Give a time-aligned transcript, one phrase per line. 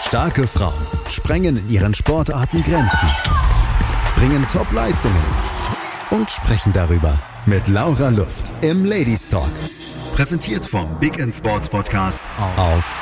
[0.00, 3.08] Starke Frauen sprengen in ihren Sportarten Grenzen,
[4.14, 5.22] bringen Top-Leistungen
[6.10, 9.50] und sprechen darüber mit Laura Luft im Ladies Talk.
[10.12, 12.24] Präsentiert vom Big in Sports Podcast
[12.56, 13.00] auf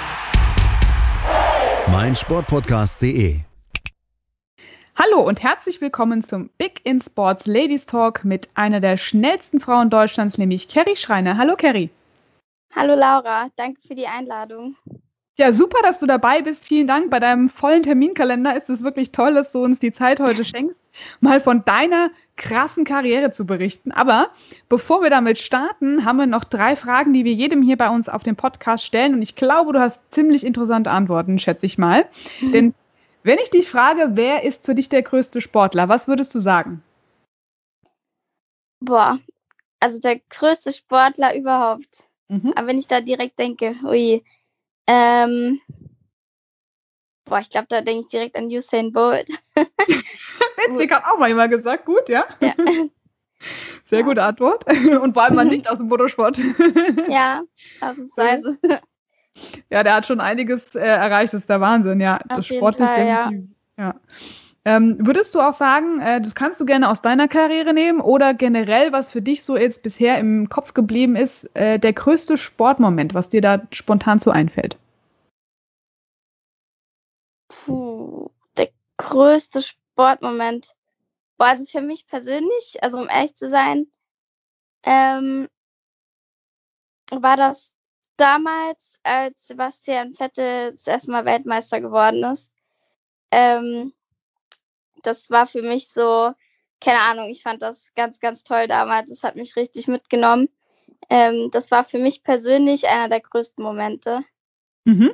[1.92, 3.40] meinsportpodcast.de.
[4.97, 9.90] Hallo und herzlich willkommen zum Big in Sports Ladies Talk mit einer der schnellsten Frauen
[9.90, 11.37] Deutschlands, nämlich Kerry Schreiner.
[11.37, 11.90] Hallo Kerry.
[12.74, 14.76] Hallo Laura, danke für die Einladung.
[15.38, 16.64] Ja, super, dass du dabei bist.
[16.64, 17.10] Vielen Dank.
[17.10, 20.80] Bei deinem vollen Terminkalender ist es wirklich toll, dass du uns die Zeit heute schenkst,
[21.20, 23.92] mal von deiner krassen Karriere zu berichten.
[23.92, 24.30] Aber
[24.69, 28.09] bevor wir damit starten, haben wir noch drei Fragen, die wir jedem hier bei uns
[28.09, 29.14] auf dem Podcast stellen.
[29.14, 32.06] Und ich glaube, du hast ziemlich interessante Antworten, schätze ich mal.
[32.41, 32.53] Mhm.
[32.53, 32.75] Denn
[33.23, 36.83] wenn ich dich frage, wer ist für dich der größte Sportler, was würdest du sagen?
[38.80, 39.19] Boah,
[39.80, 42.09] also der größte Sportler überhaupt.
[42.28, 42.53] Mhm.
[42.56, 44.23] Aber wenn ich da direkt denke, ui,
[44.87, 45.61] ähm,
[47.25, 49.28] boah, ich glaube, da denke ich direkt an Usain Bolt.
[49.56, 51.84] Witzig, hat auch mal jemand gesagt.
[51.84, 52.25] Gut, ja.
[52.41, 52.55] ja.
[53.91, 54.65] Sehr gute Antwort.
[55.03, 56.41] Und vor allem mal nicht aus dem Motorsport.
[57.09, 57.43] ja,
[57.81, 58.59] ausnahmsweise.
[59.69, 62.17] Ja, der hat schon einiges äh, erreicht, das ist der Wahnsinn, ja.
[62.28, 63.31] Auf das sportlich Fall, ja.
[63.77, 63.95] ja.
[64.67, 68.34] Ähm, würdest du auch sagen, äh, das kannst du gerne aus deiner Karriere nehmen oder
[68.34, 73.14] generell, was für dich so jetzt bisher im Kopf geblieben ist, äh, der größte Sportmoment,
[73.14, 74.77] was dir da spontan so einfällt?
[77.48, 80.75] Puh, der größte Sportmoment.
[81.39, 83.87] Boah, also für mich persönlich, also um ehrlich zu sein,
[84.83, 85.48] ähm,
[87.12, 87.72] war das
[88.17, 92.50] damals, als Sebastian Vettel das erste Mal Weltmeister geworden ist.
[93.31, 93.92] Ähm,
[95.07, 96.33] das war für mich so,
[96.81, 99.11] keine Ahnung, ich fand das ganz, ganz toll damals.
[99.11, 100.49] Das hat mich richtig mitgenommen.
[101.09, 104.21] Ähm, das war für mich persönlich einer der größten Momente.
[104.84, 105.12] Mhm.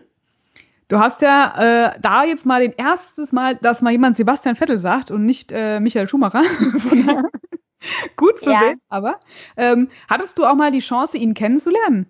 [0.88, 4.78] Du hast ja äh, da jetzt mal den erstes Mal, dass mal jemand Sebastian Vettel
[4.78, 6.42] sagt und nicht äh, Michael Schumacher.
[8.16, 8.60] Gut zu ja.
[8.60, 9.20] sehen, aber
[9.56, 12.06] ähm, hattest du auch mal die Chance, ihn kennenzulernen?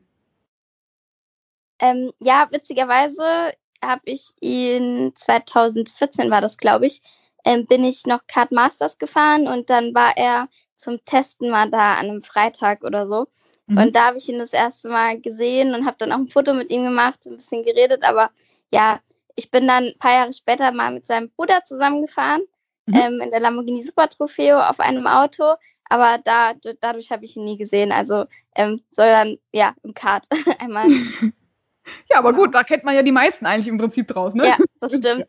[1.78, 7.03] Ähm, ja, witzigerweise habe ich ihn 2014 war das, glaube ich,
[7.44, 11.94] ähm, bin ich noch Kart Masters gefahren und dann war er zum Testen mal da
[11.94, 13.28] an einem Freitag oder so.
[13.66, 13.78] Mhm.
[13.78, 16.54] Und da habe ich ihn das erste Mal gesehen und habe dann auch ein Foto
[16.54, 18.04] mit ihm gemacht, ein bisschen geredet.
[18.04, 18.30] Aber
[18.72, 19.00] ja,
[19.36, 22.42] ich bin dann ein paar Jahre später mal mit seinem Bruder zusammengefahren
[22.86, 22.94] mhm.
[22.94, 25.54] ähm, in der Lamborghini Super Trofeo auf einem Auto.
[25.88, 27.92] Aber da, dadurch habe ich ihn nie gesehen.
[27.92, 28.24] Also
[28.56, 30.26] ähm, soll dann ja im Kart
[30.59, 30.88] einmal.
[32.10, 34.48] ja, aber gut, da kennt man ja die meisten eigentlich im Prinzip draus, ne?
[34.48, 35.26] Ja, das stimmt.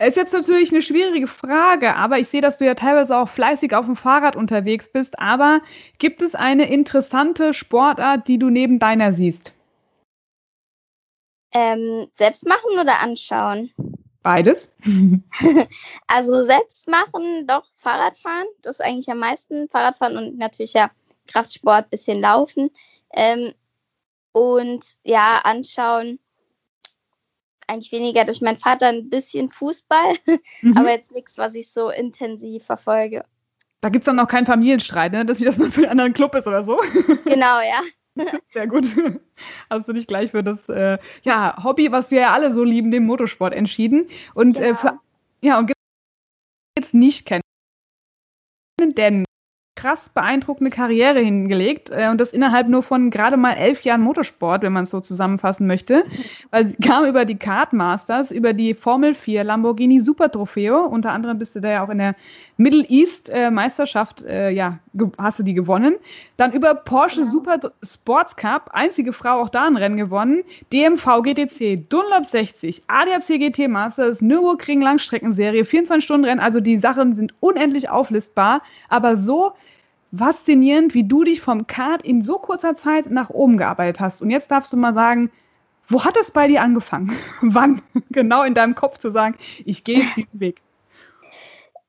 [0.00, 3.74] Ist jetzt natürlich eine schwierige Frage, aber ich sehe, dass du ja teilweise auch fleißig
[3.74, 5.18] auf dem Fahrrad unterwegs bist.
[5.18, 5.60] Aber
[5.98, 9.52] gibt es eine interessante Sportart, die du neben deiner siehst?
[11.52, 13.72] Ähm, selbst machen oder anschauen?
[14.22, 14.76] Beides.
[16.06, 18.46] also selbst machen, doch Fahrradfahren.
[18.62, 20.92] Das ist eigentlich am meisten Fahrradfahren und natürlich ja
[21.26, 22.70] Kraftsport, bisschen Laufen.
[23.12, 23.52] Ähm,
[24.30, 26.20] und ja, anschauen
[27.68, 30.14] eigentlich weniger durch meinen Vater ein bisschen Fußball,
[30.62, 30.76] mhm.
[30.76, 33.24] aber jetzt nichts, was ich so intensiv verfolge.
[33.80, 35.24] Da gibt es dann noch keinen Familienstreit, ne?
[35.24, 36.80] dass wie das mal für einen anderen Club ist oder so.
[37.24, 37.82] Genau, ja.
[38.52, 38.86] Sehr gut.
[39.70, 42.90] Hast du dich gleich für das äh, ja, Hobby, was wir ja alle so lieben,
[42.90, 44.08] den Motorsport entschieden.
[44.34, 44.70] Und genau.
[44.70, 45.00] äh, für, genau.
[45.40, 45.72] ja, und
[46.76, 47.42] jetzt nicht kennen,
[48.80, 49.24] denn
[49.78, 54.62] krass beeindruckende Karriere hingelegt äh, und das innerhalb nur von gerade mal elf Jahren Motorsport,
[54.62, 56.02] wenn man es so zusammenfassen möchte.
[56.50, 61.12] Weil sie kam über die Kart Masters, über die Formel 4 Lamborghini Super Trofeo, unter
[61.12, 62.16] anderem bist du da ja auch in der
[62.56, 64.80] Middle East äh, Meisterschaft, äh, ja,
[65.16, 65.94] hast du die gewonnen.
[66.36, 67.26] Dann über Porsche ja.
[67.26, 70.42] Super Sports Cup, einzige Frau auch da ein Rennen gewonnen.
[70.72, 76.40] DMV GTC, Dunlop 60, ADAC GT Masters, Nürburgring Langstreckenserie, 24 Stunden Rennen.
[76.40, 79.52] Also die Sachen sind unendlich auflistbar, aber so
[80.16, 84.22] faszinierend, wie du dich vom Kart in so kurzer Zeit nach oben gearbeitet hast.
[84.22, 85.30] Und jetzt darfst du mal sagen,
[85.86, 87.16] wo hat es bei dir angefangen?
[87.40, 87.82] Wann?
[88.10, 90.62] Genau in deinem Kopf zu sagen, ich gehe diesen Weg.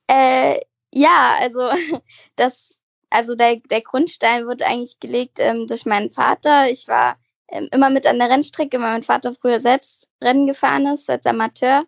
[0.08, 0.60] Äh,
[0.92, 1.70] ja, also
[2.36, 2.80] das,
[3.10, 6.70] also der, der Grundstein wurde eigentlich gelegt ähm, durch meinen Vater.
[6.70, 7.18] Ich war
[7.48, 11.26] ähm, immer mit an der Rennstrecke, weil mein Vater früher selbst Rennen gefahren ist als
[11.26, 11.86] Amateur.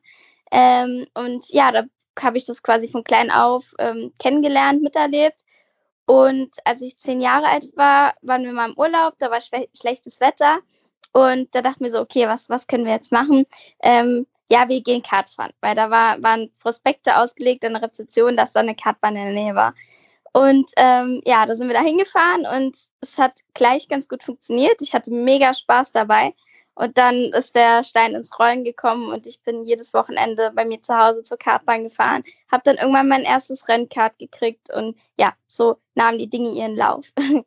[0.51, 1.83] Ähm, und ja, da
[2.19, 5.41] habe ich das quasi von klein auf ähm, kennengelernt, miterlebt.
[6.05, 10.19] Und als ich zehn Jahre alt war, waren wir mal im Urlaub, da war schlechtes
[10.19, 10.59] Wetter.
[11.13, 13.45] Und da dachten wir so, okay, was, was können wir jetzt machen?
[13.83, 18.35] Ähm, ja, wir gehen Kart fahren, weil da war, waren Prospekte ausgelegt in der Rezeption,
[18.35, 19.73] dass da eine Kartbahn in der Nähe war.
[20.33, 24.81] Und ähm, ja, da sind wir da hingefahren und es hat gleich ganz gut funktioniert.
[24.81, 26.33] Ich hatte mega Spaß dabei.
[26.75, 30.81] Und dann ist der Stein ins Rollen gekommen und ich bin jedes Wochenende bei mir
[30.81, 35.77] zu Hause zur Kartbahn gefahren, habe dann irgendwann mein erstes Rennkart gekriegt und ja, so
[35.95, 37.11] nahmen die Dinge ihren Lauf.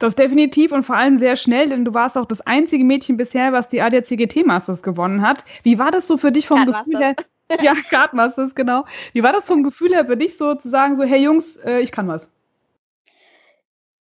[0.00, 3.52] Das definitiv und vor allem sehr schnell, denn du warst auch das einzige Mädchen bisher,
[3.52, 5.44] was die ADAC GT Masters gewonnen hat.
[5.62, 7.14] Wie war das so für dich vom Gefühl her?
[7.60, 8.84] Ja, Kartmasters, genau.
[9.12, 11.80] Wie war das vom Gefühl her für dich so zu sagen, so, hey Jungs, äh,
[11.80, 12.28] ich kann was?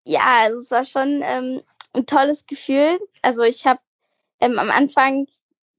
[0.04, 1.62] Ja, also es war schon ähm,
[1.94, 3.00] ein tolles Gefühl.
[3.24, 3.80] Also ich habe
[4.42, 5.28] ähm, am Anfang,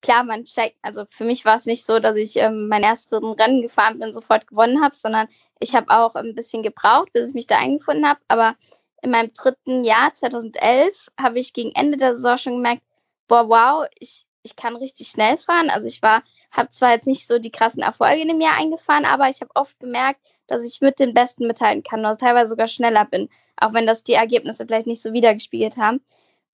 [0.01, 3.21] klar, man steigt, also für mich war es nicht so, dass ich ähm, mein erstes
[3.23, 5.29] Rennen gefahren bin, sofort gewonnen habe, sondern
[5.61, 8.21] ich habe auch ein bisschen gebraucht, bis ich mich da eingefunden habe.
[8.29, 8.57] Aber
[9.03, 12.83] in meinem dritten Jahr, 2011, habe ich gegen Ende der Saison schon gemerkt,
[13.29, 15.71] boah, wow, ich, ich kann richtig schnell fahren.
[15.71, 19.05] Also ich war, habe zwar jetzt nicht so die krassen Erfolge in dem Jahr eingefahren,
[19.05, 22.69] aber ich habe oft gemerkt, dass ich mit den Besten mithalten kann, oder teilweise sogar
[22.69, 26.01] schneller bin, auch wenn das die Ergebnisse vielleicht nicht so wiedergespiegelt haben.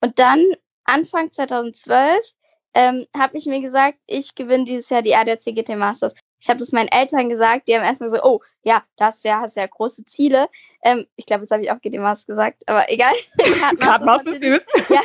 [0.01, 0.45] Und dann,
[0.89, 2.17] Anfang 2012,
[2.73, 6.13] ähm, habe ich mir gesagt, ich gewinne dieses Jahr die ADAC GT Masters.
[6.41, 9.57] Ich habe das meinen Eltern gesagt, die haben erstmal so, oh, ja, das ja, hast
[9.57, 10.47] ja große Ziele.
[10.83, 13.13] Ähm, ich glaube, jetzt habe ich auch GT Masters gesagt, aber egal.
[13.77, 14.39] Gerade Masters
[14.89, 15.01] ja.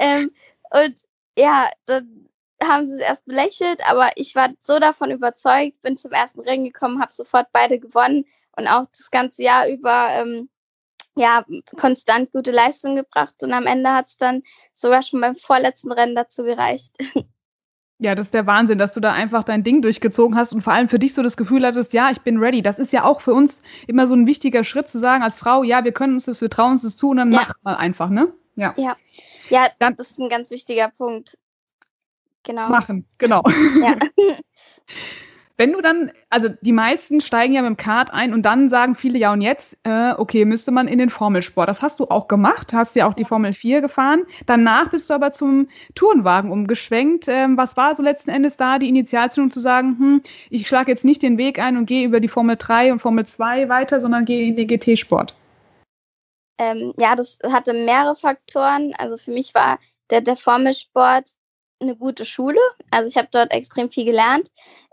[0.00, 0.30] ähm,
[0.70, 0.94] und
[1.38, 2.28] ja, dann
[2.62, 6.64] haben sie es erst belächelt, aber ich war so davon überzeugt, bin zum ersten Rennen
[6.64, 8.24] gekommen, habe sofort beide gewonnen
[8.56, 10.48] und auch das ganze Jahr über ähm,
[11.16, 11.44] ja,
[11.76, 16.14] konstant gute Leistung gebracht und am Ende hat es dann sogar schon beim vorletzten Rennen
[16.14, 16.94] dazu gereicht.
[17.98, 20.72] Ja, das ist der Wahnsinn, dass du da einfach dein Ding durchgezogen hast und vor
[20.72, 22.60] allem für dich so das Gefühl hattest, ja, ich bin ready.
[22.60, 25.62] Das ist ja auch für uns immer so ein wichtiger Schritt zu sagen als Frau,
[25.62, 27.38] ja, wir können uns das, wir trauen uns das zu und dann ja.
[27.38, 28.34] macht mal einfach, ne?
[28.56, 28.74] Ja.
[28.76, 28.96] Ja,
[29.48, 31.38] ja dann, das ist ein ganz wichtiger Punkt.
[32.42, 32.68] Genau.
[32.68, 33.42] Machen, genau.
[33.80, 33.96] Ja.
[35.56, 38.96] Wenn du dann, also die meisten steigen ja mit dem Kart ein und dann sagen
[38.96, 41.68] viele, ja und jetzt, äh, okay, müsste man in den Formelsport.
[41.68, 44.24] Das hast du auch gemacht, hast ja auch die Formel 4 gefahren.
[44.46, 47.28] Danach bist du aber zum Tourenwagen umgeschwenkt.
[47.28, 51.04] Ähm, was war so letzten Endes da die Initialzündung zu sagen, hm, ich schlage jetzt
[51.04, 54.24] nicht den Weg ein und gehe über die Formel 3 und Formel 2 weiter, sondern
[54.24, 55.34] gehe in den GT-Sport?
[56.58, 58.92] Ähm, ja, das hatte mehrere Faktoren.
[58.98, 59.78] Also für mich war
[60.10, 61.30] der, der Formelsport
[61.80, 62.60] eine gute Schule.
[62.90, 64.48] Also ich habe dort extrem viel gelernt.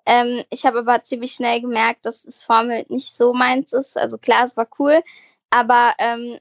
[0.06, 3.98] Ähm, ich habe aber ziemlich schnell gemerkt, dass das Formel nicht so meins ist.
[3.98, 5.02] Also klar, es war cool,
[5.52, 6.40] aber ähm,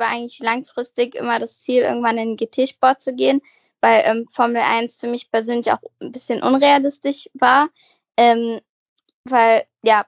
[0.00, 3.40] war eigentlich langfristig immer das Ziel, irgendwann in den GT-Sport zu gehen,
[3.80, 7.68] weil ähm, Formel 1 für mich persönlich auch ein bisschen unrealistisch war.
[8.16, 8.60] Ähm,
[9.24, 10.06] weil, ja,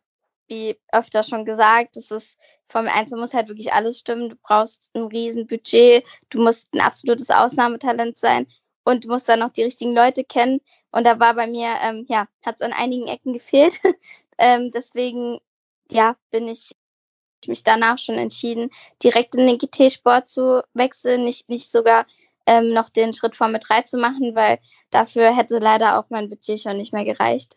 [0.49, 2.39] wie öfter schon gesagt, das ist
[2.69, 4.31] Formel 1, da muss halt wirklich alles stimmen.
[4.31, 8.47] Du brauchst ein riesen Budget, du musst ein absolutes Ausnahmetalent sein
[8.85, 10.61] und du musst dann noch die richtigen Leute kennen.
[10.93, 13.81] Und da war bei mir, ähm, ja, hat es an einigen Ecken gefehlt.
[14.39, 15.41] ähm, deswegen,
[15.91, 16.73] ja, bin ich
[17.49, 18.71] mich danach schon entschieden,
[19.03, 22.07] direkt in den GT-Sport zu wechseln, nicht, nicht sogar
[22.47, 24.59] ähm, noch den Schritt Formel 3 zu machen, weil
[24.91, 27.57] dafür hätte leider auch mein Budget schon nicht mehr gereicht.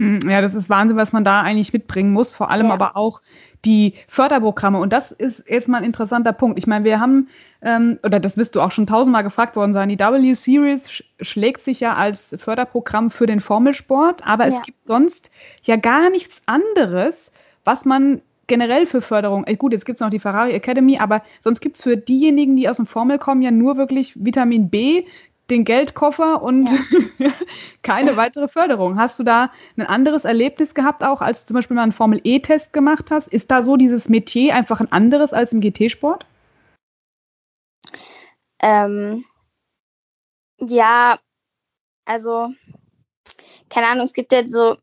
[0.00, 2.74] Hm, ja, das ist Wahnsinn, was man da eigentlich mitbringen muss, vor allem ja.
[2.74, 3.20] aber auch
[3.64, 4.78] die Förderprogramme.
[4.78, 6.58] Und das ist jetzt mal ein interessanter Punkt.
[6.58, 7.28] Ich meine, wir haben,
[7.62, 11.64] ähm, oder das wirst du auch schon tausendmal gefragt worden sein, die W-Series sch schlägt
[11.64, 14.56] sich ja als Förderprogramm für den Formelsport, aber ja.
[14.56, 17.32] es gibt sonst ja gar nichts anderes,
[17.64, 21.22] was man generell für Förderung, äh, gut, jetzt gibt es noch die Ferrari Academy, aber
[21.40, 25.04] sonst gibt es für diejenigen, die aus dem Formel kommen, ja nur wirklich Vitamin B,
[25.50, 26.70] den Geldkoffer und
[27.18, 27.32] ja.
[27.82, 28.98] keine weitere Förderung.
[28.98, 33.10] Hast du da ein anderes Erlebnis gehabt, auch als zum Beispiel mal einen Formel-E-Test gemacht
[33.10, 33.28] hast?
[33.28, 36.26] Ist da so dieses Metier einfach ein anderes als im GT-Sport?
[38.60, 39.24] Ähm,
[40.60, 41.18] ja,
[42.04, 42.48] also,
[43.70, 44.76] keine Ahnung, es gibt ja so,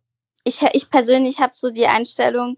[0.44, 2.58] ich, ich persönlich habe so die Einstellung,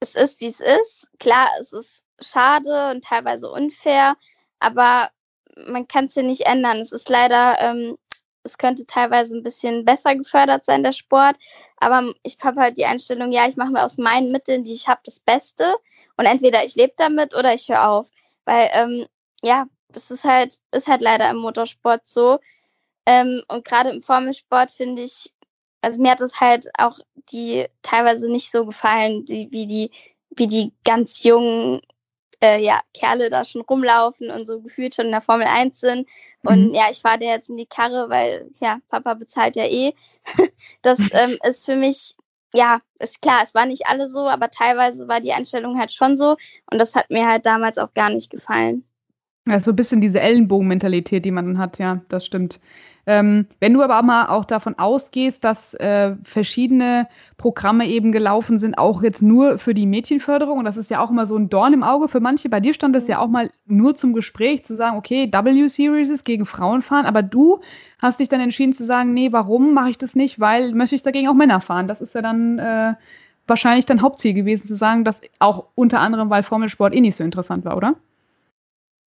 [0.00, 1.08] es ist, wie es ist.
[1.18, 4.16] Klar, es ist schade und teilweise unfair,
[4.60, 5.10] aber
[5.56, 6.80] man kann es ja nicht ändern.
[6.80, 7.96] Es ist leider, ähm,
[8.42, 11.36] es könnte teilweise ein bisschen besser gefördert sein, der Sport.
[11.78, 14.88] Aber ich habe halt die Einstellung, ja, ich mache mir aus meinen Mitteln, die ich
[14.88, 15.74] habe, das Beste.
[16.16, 18.08] Und entweder ich lebe damit oder ich höre auf.
[18.44, 19.06] Weil, ähm,
[19.42, 22.38] ja, es ist halt, ist halt leider im Motorsport so.
[23.06, 25.32] Ähm, und gerade im Formelsport finde ich,
[25.82, 26.98] also mir hat es halt auch
[27.30, 29.90] die teilweise nicht so gefallen, die, wie die,
[30.36, 31.80] wie die ganz jungen
[32.42, 36.08] äh, ja, Kerle da schon rumlaufen und so gefühlt schon in der Formel 1 sind.
[36.42, 36.74] Und mhm.
[36.74, 39.92] ja, ich fahre dir jetzt in die Karre, weil ja, Papa bezahlt ja eh.
[40.82, 42.16] das ähm, ist für mich,
[42.52, 46.16] ja, ist klar, es war nicht alle so, aber teilweise war die Einstellung halt schon
[46.16, 46.36] so.
[46.70, 48.84] Und das hat mir halt damals auch gar nicht gefallen.
[49.46, 52.60] Ja, so ein bisschen diese Ellenbogenmentalität, die man hat, ja, das stimmt.
[53.06, 57.06] Ähm, wenn du aber mal auch davon ausgehst, dass äh, verschiedene
[57.36, 61.10] Programme eben gelaufen sind, auch jetzt nur für die Mädchenförderung, und das ist ja auch
[61.10, 62.48] immer so ein Dorn im Auge für manche.
[62.48, 66.46] Bei dir stand das ja auch mal nur zum Gespräch, zu sagen, okay, W-Series gegen
[66.46, 67.60] Frauen fahren, aber du
[67.98, 70.40] hast dich dann entschieden zu sagen, nee, warum mache ich das nicht?
[70.40, 71.88] Weil möchte ich dagegen auch Männer fahren.
[71.88, 72.94] Das ist ja dann äh,
[73.46, 77.24] wahrscheinlich dein Hauptziel gewesen, zu sagen, dass auch unter anderem, weil Formelsport eh nicht so
[77.24, 77.96] interessant war, oder?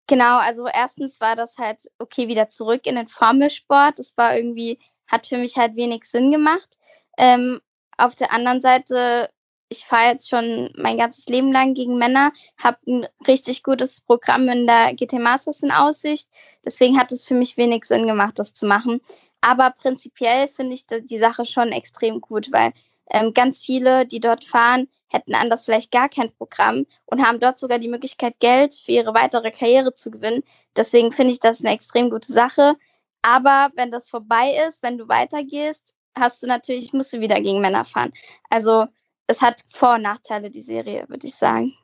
[0.08, 3.98] Genau, also erstens war das halt, okay, wieder zurück in den Formelsport.
[3.98, 6.76] Das war irgendwie, hat für mich halt wenig Sinn gemacht.
[7.18, 7.60] Ähm,
[7.98, 9.30] auf der anderen Seite,
[9.68, 14.48] ich fahre jetzt schon mein ganzes Leben lang gegen Männer, habe ein richtig gutes Programm
[14.48, 16.28] in der GT Masters in Aussicht.
[16.64, 19.00] Deswegen hat es für mich wenig Sinn gemacht, das zu machen.
[19.40, 22.72] Aber prinzipiell finde ich die Sache schon extrem gut, weil
[23.10, 27.58] ähm, ganz viele, die dort fahren, hätten anders vielleicht gar kein Programm und haben dort
[27.58, 30.42] sogar die Möglichkeit, Geld für ihre weitere Karriere zu gewinnen.
[30.76, 32.74] Deswegen finde ich das eine extrem gute Sache.
[33.22, 37.60] Aber wenn das vorbei ist, wenn du weitergehst, hast du natürlich, musst du wieder gegen
[37.60, 38.12] Männer fahren.
[38.50, 38.86] Also
[39.26, 41.74] es hat Vor- und Nachteile, die Serie, würde ich sagen.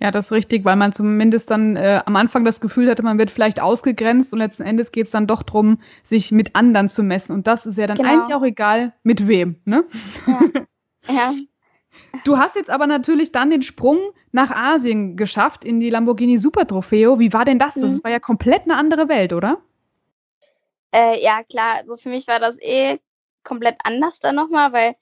[0.00, 3.18] Ja, das ist richtig, weil man zumindest dann äh, am Anfang das Gefühl hatte, man
[3.18, 7.02] wird vielleicht ausgegrenzt und letzten Endes geht es dann doch darum, sich mit anderen zu
[7.02, 7.32] messen.
[7.32, 8.10] Und das ist ja dann genau.
[8.10, 9.60] eigentlich auch egal, mit wem.
[9.64, 9.84] Ne?
[10.26, 10.40] Ja.
[11.12, 11.34] ja.
[12.24, 13.98] Du hast jetzt aber natürlich dann den Sprung
[14.30, 17.18] nach Asien geschafft in die Lamborghini Super Trofeo.
[17.18, 17.74] Wie war denn das?
[17.74, 17.92] Mhm.
[17.92, 19.58] Das war ja komplett eine andere Welt, oder?
[20.94, 21.78] Äh, ja, klar.
[21.80, 23.00] Also für mich war das eh
[23.42, 24.94] komplett anders dann nochmal, weil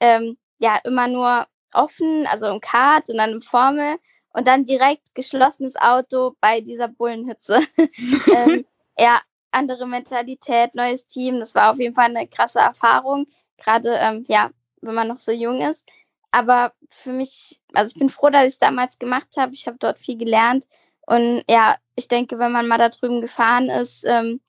[0.00, 3.96] ähm, ja immer nur offen, also im Kart und dann im Formel
[4.38, 7.60] und dann direkt geschlossenes Auto bei dieser Bullenhütze.
[8.32, 8.64] ähm,
[8.98, 11.40] ja, andere Mentalität, neues Team.
[11.40, 13.26] Das war auf jeden Fall eine krasse Erfahrung,
[13.56, 15.90] gerade ähm, ja, wenn man noch so jung ist.
[16.30, 19.54] Aber für mich, also ich bin froh, dass ich es damals gemacht habe.
[19.54, 20.66] Ich habe dort viel gelernt.
[21.06, 24.40] Und ja, ich denke, wenn man mal da drüben gefahren ist, ähm,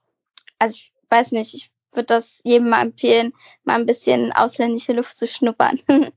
[0.60, 5.18] also ich weiß nicht, ich würde das jedem mal empfehlen, mal ein bisschen ausländische Luft
[5.18, 5.80] zu schnuppern.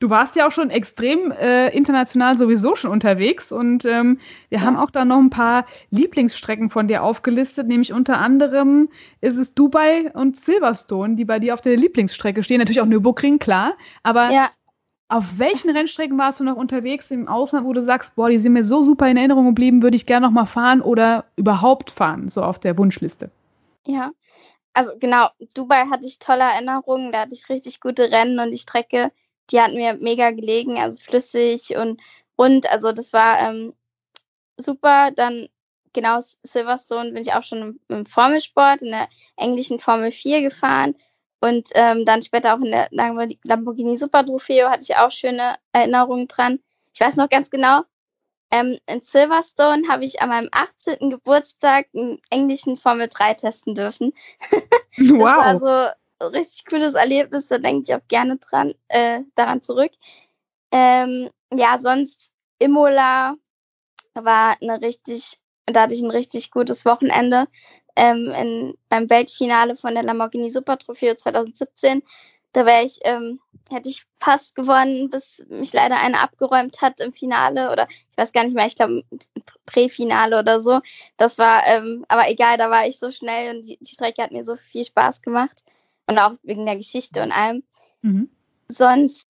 [0.00, 4.64] Du warst ja auch schon extrem äh, international sowieso schon unterwegs und ähm, wir ja.
[4.64, 8.88] haben auch da noch ein paar Lieblingsstrecken von dir aufgelistet, nämlich unter anderem
[9.20, 12.58] ist es Dubai und Silverstone, die bei dir auf der Lieblingsstrecke stehen.
[12.58, 14.50] Natürlich auch Nürburgring, klar, aber ja.
[15.08, 18.52] auf welchen Rennstrecken warst du noch unterwegs im Ausland, wo du sagst, boah, die sind
[18.52, 22.28] mir so super in Erinnerung geblieben, würde ich gerne noch mal fahren oder überhaupt fahren,
[22.28, 23.30] so auf der Wunschliste?
[23.86, 24.10] Ja,
[24.74, 28.58] also genau, Dubai hatte ich tolle Erinnerungen, da hatte ich richtig gute Rennen und die
[28.58, 29.12] Strecke
[29.50, 32.00] die hat mir mega gelegen, also flüssig und
[32.38, 32.70] rund.
[32.70, 33.74] Also das war ähm,
[34.56, 35.10] super.
[35.10, 35.48] Dann
[35.92, 40.94] genau Silverstone bin ich auch schon im, im, Formelsport, in der englischen Formel 4 gefahren.
[41.40, 46.28] Und ähm, dann später auch in der Lamborghini Super Trofeo hatte ich auch schöne Erinnerungen
[46.28, 46.60] dran.
[46.94, 47.82] Ich weiß noch ganz genau,
[48.52, 51.10] ähm, in Silverstone habe ich an meinem 18.
[51.10, 54.12] Geburtstag einen englischen Formel 3 testen dürfen.
[54.50, 55.24] das wow.
[55.24, 59.92] war so richtig cooles Erlebnis, da denke ich auch gerne dran, äh, daran zurück.
[60.70, 63.36] Ähm, ja, sonst Imola
[64.14, 67.46] war eine richtig, da hatte ich ein richtig gutes Wochenende
[67.96, 72.02] ähm, in, beim Weltfinale von der Lamborghini Super Trofeo 2017.
[72.52, 77.12] Da wäre ich, ähm, hätte ich fast gewonnen, bis mich leider einer abgeräumt hat im
[77.12, 79.04] Finale oder ich weiß gar nicht mehr, ich glaube
[79.66, 80.80] Präfinale oder so.
[81.16, 84.32] Das war, ähm, aber egal, da war ich so schnell und die, die Strecke hat
[84.32, 85.62] mir so viel Spaß gemacht
[86.06, 87.62] und auch wegen der Geschichte und allem.
[88.02, 88.30] Mhm.
[88.68, 89.26] Sonst,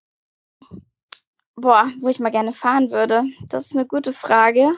[1.56, 4.72] boah, wo ich mal gerne fahren würde, das ist eine gute Frage.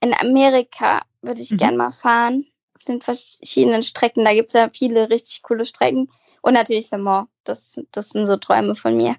[0.00, 1.56] In Amerika würde ich mhm.
[1.56, 2.46] gerne mal fahren,
[2.76, 4.24] auf den verschiedenen Strecken.
[4.24, 6.10] Da gibt es ja viele richtig coole Strecken.
[6.42, 7.28] Und natürlich Le Mans.
[7.44, 9.16] Das, das sind so Träume von mir.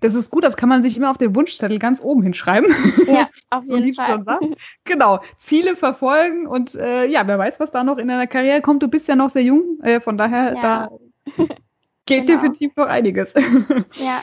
[0.00, 2.74] Das ist gut, das kann man sich immer auf den Wunschzettel ganz oben hinschreiben.
[3.06, 4.22] Ja, auf jeden Fall.
[4.84, 8.82] Genau, Ziele verfolgen und äh, ja, wer weiß, was da noch in deiner Karriere kommt.
[8.82, 10.60] Du bist ja noch sehr jung, äh, von daher, ja.
[10.60, 10.90] da
[12.06, 12.40] geht genau.
[12.40, 13.32] definitiv noch einiges.
[13.94, 14.20] Ja.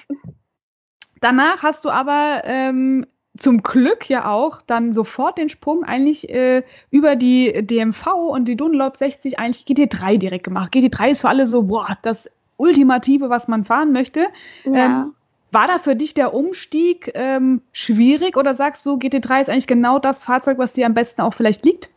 [1.22, 3.06] Danach hast du aber ähm,
[3.38, 8.56] zum Glück ja auch dann sofort den Sprung eigentlich äh, über die DMV und die
[8.56, 10.74] Dunlop 60 eigentlich GT3 direkt gemacht.
[10.74, 14.28] GT3 ist für alle so, boah, das Ultimative, was man fahren möchte.
[14.66, 15.04] Ja.
[15.04, 15.14] Ähm,
[15.52, 20.00] war da für dich der Umstieg ähm, schwierig oder sagst du, GT3 ist eigentlich genau
[20.00, 21.90] das Fahrzeug, was dir am besten auch vielleicht liegt?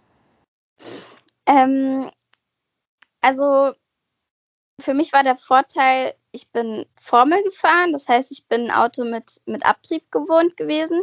[1.46, 2.10] Ähm,
[3.20, 3.72] also
[4.80, 9.04] für mich war der Vorteil, ich bin Formel gefahren, das heißt, ich bin ein Auto
[9.04, 11.02] mit, mit Abtrieb gewohnt gewesen.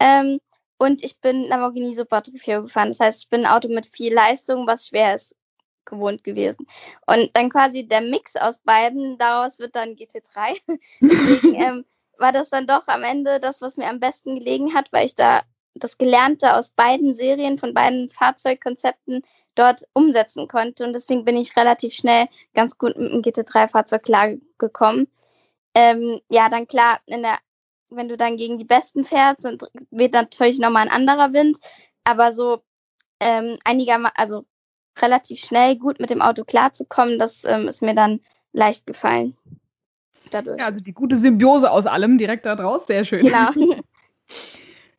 [0.00, 0.40] Ähm,
[0.78, 2.88] und ich bin Lamborghini Super Trofeo gefahren.
[2.88, 5.34] Das heißt, ich bin ein Auto mit viel Leistung, was schwer ist,
[5.86, 6.66] gewohnt gewesen.
[7.06, 10.60] Und dann quasi der Mix aus beiden, daraus wird dann GT3.
[11.00, 11.84] Deswegen ähm,
[12.18, 15.14] war das dann doch am Ende das, was mir am besten gelegen hat, weil ich
[15.14, 15.42] da
[15.74, 19.22] das Gelernte aus beiden Serien, von beiden Fahrzeugkonzepten
[19.54, 20.84] dort umsetzen konnte.
[20.84, 25.08] Und deswegen bin ich relativ schnell ganz gut mit dem GT3-Fahrzeug klargekommen.
[25.74, 27.38] Ähm, ja, dann klar, der,
[27.90, 29.58] wenn du dann gegen die Besten fährst, dann
[29.90, 31.58] wird natürlich nochmal ein anderer Wind.
[32.04, 32.62] Aber so
[33.20, 34.46] ähm, einigermaßen, also
[35.00, 38.20] relativ schnell gut mit dem Auto klarzukommen, das ähm, ist mir dann
[38.52, 39.36] leicht gefallen.
[40.30, 40.58] Dadurch.
[40.58, 43.22] Ja, also die gute Symbiose aus allem direkt da draus, sehr schön.
[43.22, 43.50] Genau.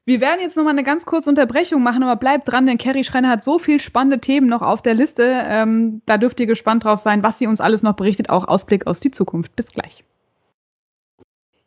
[0.07, 3.27] Wir werden jetzt nochmal eine ganz kurze Unterbrechung machen, aber bleibt dran, denn Carrie Schreiner
[3.27, 5.43] hat so viel spannende Themen noch auf der Liste.
[5.45, 8.87] Ähm, da dürft ihr gespannt drauf sein, was sie uns alles noch berichtet, auch Ausblick
[8.87, 9.53] aus die Zukunft.
[9.57, 10.05] Bis gleich.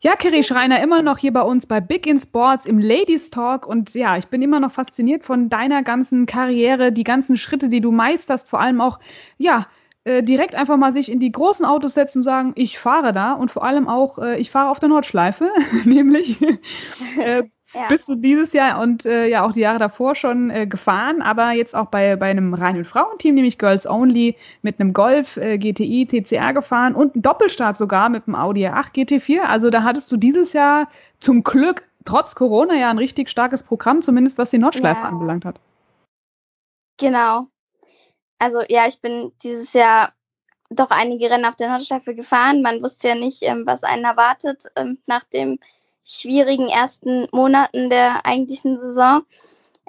[0.03, 3.67] Ja, Kerry Schreiner, immer noch hier bei uns bei Big in Sports im Ladies Talk.
[3.67, 7.83] Und ja, ich bin immer noch fasziniert von deiner ganzen Karriere, die ganzen Schritte, die
[7.83, 8.99] du meisterst, vor allem auch,
[9.37, 9.67] ja,
[10.05, 13.35] äh, direkt einfach mal sich in die großen Autos setzen und sagen, ich fahre da
[13.35, 15.51] und vor allem auch, äh, ich fahre auf der Nordschleife,
[15.85, 16.41] nämlich
[17.19, 17.43] äh,
[17.75, 17.89] ja.
[17.89, 21.53] bist du dieses Jahr und äh, ja auch die Jahre davor schon äh, gefahren, aber
[21.53, 26.07] jetzt auch bei, bei einem reinen Frauenteam, nämlich Girls Only, mit einem Golf äh, GTI
[26.07, 29.41] TCR gefahren und einen Doppelstart sogar mit einem Audi R8 GT4.
[29.41, 30.89] Also da hattest du dieses Jahr
[31.21, 35.09] zum Glück trotz Corona ja ein richtig starkes Programm, zumindest was die Nordschleife ja.
[35.09, 35.61] anbelangt hat.
[36.99, 37.47] Genau.
[38.39, 40.13] Also ja, ich bin dieses Jahr
[40.71, 42.63] doch einige Rennen auf der Nordschleife gefahren.
[42.63, 45.59] Man wusste ja nicht, ähm, was einen erwartet ähm, nach dem
[46.05, 49.23] schwierigen ersten Monaten der eigentlichen Saison.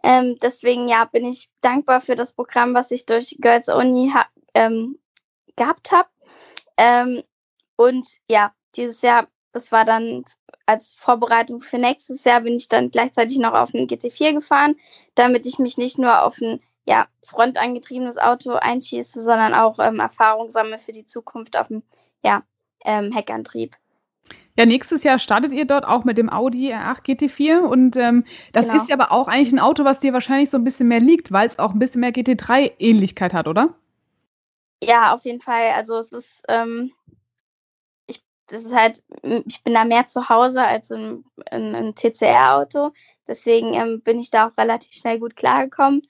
[0.03, 4.11] Ähm, deswegen ja, bin ich dankbar für das Programm, was ich durch Girls Only
[4.53, 4.99] ähm,
[5.55, 6.09] gehabt habe.
[6.77, 7.23] Ähm,
[7.75, 10.25] und ja, dieses Jahr, das war dann
[10.65, 14.75] als Vorbereitung für nächstes Jahr, bin ich dann gleichzeitig noch auf ein GT4 gefahren,
[15.15, 20.49] damit ich mich nicht nur auf ein ja, frontangetriebenes Auto einschieße, sondern auch ähm, Erfahrung
[20.49, 21.83] sammle für die Zukunft auf dem
[22.23, 22.43] ja,
[22.85, 23.75] ähm, Heckantrieb.
[24.57, 28.65] Ja, nächstes Jahr startet ihr dort auch mit dem Audi R8 GT4 und ähm, das
[28.67, 28.77] genau.
[28.81, 31.31] ist ja aber auch eigentlich ein Auto, was dir wahrscheinlich so ein bisschen mehr liegt,
[31.31, 33.73] weil es auch ein bisschen mehr GT3-Ähnlichkeit hat, oder?
[34.83, 35.71] Ja, auf jeden Fall.
[35.75, 36.91] Also es ist, ähm,
[38.07, 39.03] ich, das ist halt,
[39.45, 41.23] ich bin da mehr zu Hause als in
[41.95, 42.91] TCR-Auto.
[43.27, 46.01] Deswegen ähm, bin ich da auch relativ schnell gut klargekommen.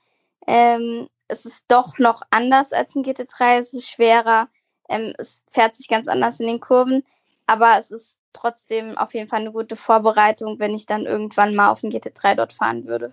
[0.47, 4.49] Ähm, es ist doch noch anders als ein GT3, es ist schwerer,
[4.89, 7.03] ähm, es fährt sich ganz anders in den Kurven,
[7.51, 11.69] aber es ist trotzdem auf jeden Fall eine gute Vorbereitung, wenn ich dann irgendwann mal
[11.69, 13.11] auf dem GT3 dort fahren würde.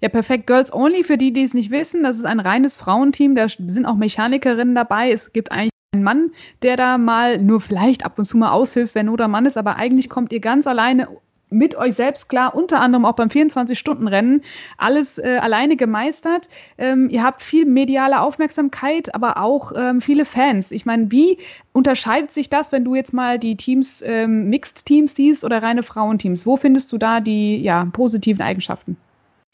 [0.00, 0.46] Ja, perfekt.
[0.46, 3.34] Girls Only, für die, die es nicht wissen, das ist ein reines Frauenteam.
[3.34, 5.10] Da sind auch Mechanikerinnen dabei.
[5.10, 8.94] Es gibt eigentlich einen Mann, der da mal nur vielleicht ab und zu mal aushilft,
[8.94, 11.08] wenn Not am Mann ist, aber eigentlich kommt ihr ganz alleine
[11.50, 14.44] mit euch selbst klar, unter anderem auch beim 24-Stunden-Rennen,
[14.76, 16.48] alles äh, alleine gemeistert.
[16.76, 20.70] Ähm, ihr habt viel mediale Aufmerksamkeit, aber auch ähm, viele Fans.
[20.70, 21.38] Ich meine, wie
[21.72, 26.46] unterscheidet sich das, wenn du jetzt mal die Teams, ähm, Mixed-Teams siehst oder reine Frauenteams?
[26.46, 28.96] Wo findest du da die ja, positiven Eigenschaften?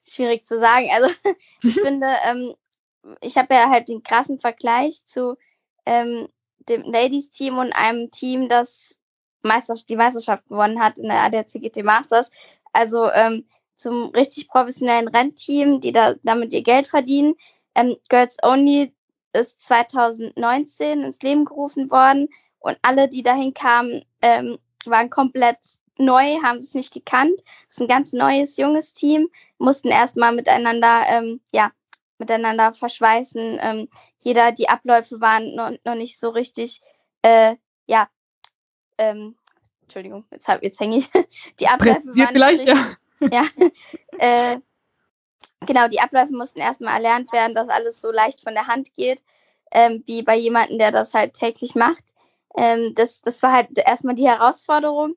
[0.09, 0.89] Schwierig zu sagen.
[0.95, 1.15] Also
[1.63, 2.55] ich finde, ähm,
[3.21, 5.37] ich habe ja halt den krassen Vergleich zu
[5.87, 6.29] ähm,
[6.69, 8.97] dem Ladies-Team und einem Team, das
[9.45, 12.31] Meister die Meisterschaft gewonnen hat in der ADAC GT Masters.
[12.73, 13.45] Also ähm,
[13.77, 17.35] zum richtig professionellen Rennteam, die da damit ihr Geld verdienen.
[17.75, 18.95] Ähm, Girls Only
[19.33, 22.29] ist 2019 ins Leben gerufen worden
[22.61, 25.59] und alle, die dahin kamen, ähm, waren komplett
[25.99, 27.41] neu, haben es nicht gekannt.
[27.69, 29.29] Es ist ein ganz neues, junges Team,
[29.59, 31.73] mussten erstmal miteinander, ähm, ja,
[32.19, 33.59] miteinander verschweißen.
[33.61, 36.81] Ähm, jeder, die Abläufe waren noch, noch nicht so richtig,
[37.23, 38.09] äh, ja,
[38.99, 39.37] ähm,
[39.83, 41.11] Entschuldigung, jetzt, jetzt hänge ich.
[41.61, 42.97] Die Abläufe waren vielleicht, ja.
[43.31, 43.45] ja
[44.19, 44.61] äh,
[45.67, 49.23] genau, die Abläufe mussten erstmal erlernt werden, dass alles so leicht von der Hand geht,
[49.73, 52.05] ähm, wie bei jemandem, der das halt täglich macht.
[52.57, 55.17] Ähm, das, das war halt erstmal die Herausforderung.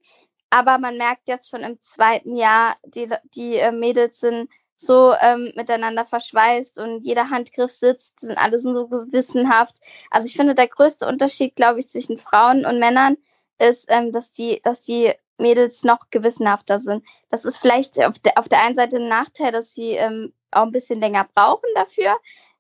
[0.50, 5.52] Aber man merkt jetzt schon im zweiten Jahr, die, die äh, Mädels sind so ähm,
[5.56, 9.78] miteinander verschweißt und jeder Handgriff sitzt, sind alle so gewissenhaft.
[10.12, 13.18] Also ich finde, der größte Unterschied, glaube ich, zwischen Frauen und Männern
[13.60, 17.04] ist, ähm, dass, die, dass die Mädels noch gewissenhafter sind.
[17.30, 20.64] Das ist vielleicht auf der, auf der einen Seite ein Nachteil, dass sie ähm, auch
[20.64, 22.18] ein bisschen länger brauchen dafür.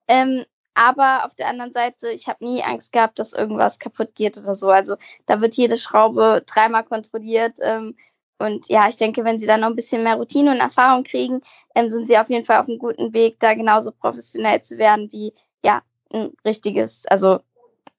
[0.07, 4.37] Ähm, aber auf der anderen Seite, ich habe nie Angst gehabt, dass irgendwas kaputt geht
[4.37, 4.69] oder so.
[4.69, 7.57] Also da wird jede Schraube dreimal kontrolliert.
[7.61, 7.95] Ähm,
[8.37, 11.41] und ja, ich denke, wenn sie dann noch ein bisschen mehr Routine und Erfahrung kriegen,
[11.73, 15.11] ähm, sind sie auf jeden Fall auf einem guten Weg, da genauso professionell zu werden
[15.11, 15.33] wie
[15.63, 15.81] ja
[16.13, 17.39] ein richtiges, also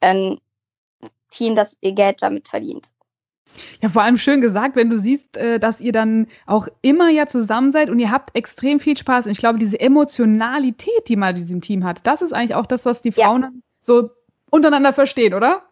[0.00, 0.38] ein
[1.30, 2.88] Team, das ihr Geld damit verdient.
[3.80, 7.26] Ja, vor allem schön gesagt, wenn du siehst, äh, dass ihr dann auch immer ja
[7.26, 9.26] zusammen seid und ihr habt extrem viel Spaß.
[9.26, 12.66] Und ich glaube, diese Emotionalität, die man in diesem Team hat, das ist eigentlich auch
[12.66, 13.50] das, was die Frauen ja.
[13.80, 14.10] so
[14.50, 15.62] untereinander verstehen, oder?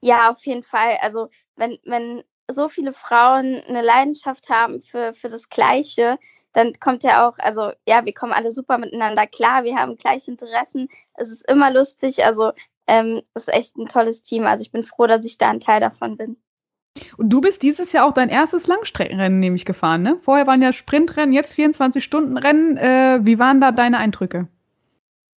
[0.00, 0.98] Ja, auf jeden Fall.
[1.00, 6.18] Also, wenn, wenn so viele Frauen eine Leidenschaft haben für, für das Gleiche,
[6.52, 10.30] dann kommt ja auch, also ja, wir kommen alle super miteinander klar, wir haben gleiche
[10.30, 12.52] Interessen, es ist immer lustig, also
[12.86, 14.44] ähm, ist echt ein tolles Team.
[14.44, 16.36] Also ich bin froh, dass ich da ein Teil davon bin.
[17.16, 20.18] Und du bist dieses Jahr auch dein erstes Langstreckenrennen nämlich gefahren, ne?
[20.22, 22.76] Vorher waren ja Sprintrennen, jetzt 24-Stunden-Rennen.
[22.76, 24.48] Äh, wie waren da deine Eindrücke?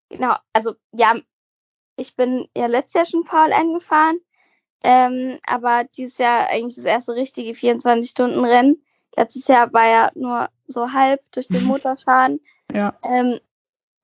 [0.09, 1.15] Genau, also ja,
[1.97, 4.17] ich bin ja letztes Jahr schon VLN gefahren,
[4.83, 8.83] ähm, aber dieses Jahr eigentlich das erste richtige 24-Stunden-Rennen.
[9.15, 12.41] Letztes Jahr war ja nur so halb durch den Motorschaden.
[12.73, 12.95] ja.
[13.05, 13.39] Ähm,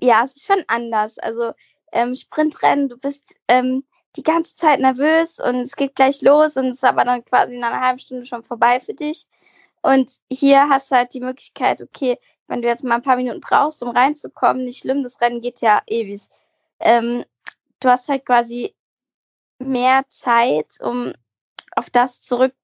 [0.01, 1.18] ja, es ist schon anders.
[1.18, 1.53] Also
[1.92, 3.85] ähm, Sprintrennen, du bist ähm,
[4.16, 7.55] die ganze Zeit nervös und es geht gleich los und es ist aber dann quasi
[7.55, 9.27] in einer halben Stunde schon vorbei für dich.
[9.83, 13.40] Und hier hast du halt die Möglichkeit, okay, wenn du jetzt mal ein paar Minuten
[13.40, 16.22] brauchst, um reinzukommen, nicht schlimm, das Rennen geht ja ewig.
[16.81, 17.24] Ähm,
[17.81, 18.74] du hast halt quasi
[19.59, 21.12] mehr Zeit, um
[21.77, 22.55] auf das zurück,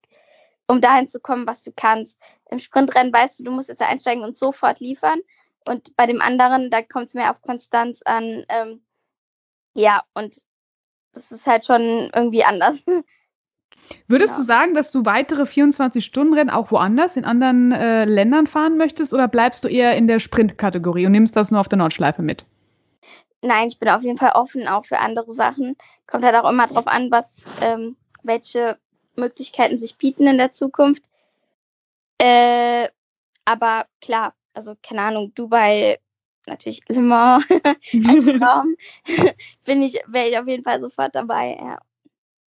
[0.66, 2.20] um dahin zu kommen, was du kannst.
[2.50, 5.20] Im Sprintrennen weißt du, du musst jetzt einsteigen und sofort liefern.
[5.66, 8.44] Und bei dem anderen, da kommt es mehr auf Konstanz an.
[8.48, 8.82] Ähm,
[9.74, 10.42] ja, und
[11.12, 12.84] das ist halt schon irgendwie anders.
[14.08, 14.38] Würdest ja.
[14.38, 19.28] du sagen, dass du weitere 24-Stunden-Rennen auch woanders, in anderen äh, Ländern fahren möchtest oder
[19.28, 22.46] bleibst du eher in der Sprint-Kategorie und nimmst das nur auf der Nordschleife mit?
[23.42, 25.76] Nein, ich bin auf jeden Fall offen auch für andere Sachen.
[26.06, 28.78] Kommt halt auch immer drauf an, was, ähm, welche
[29.16, 31.04] Möglichkeiten sich bieten in der Zukunft.
[32.18, 32.88] Äh,
[33.44, 35.98] aber klar, also keine Ahnung, Dubai
[36.46, 38.74] natürlich Le Mans als Traum,
[39.64, 41.78] bin ich, wäre ich auf jeden Fall sofort dabei, ja.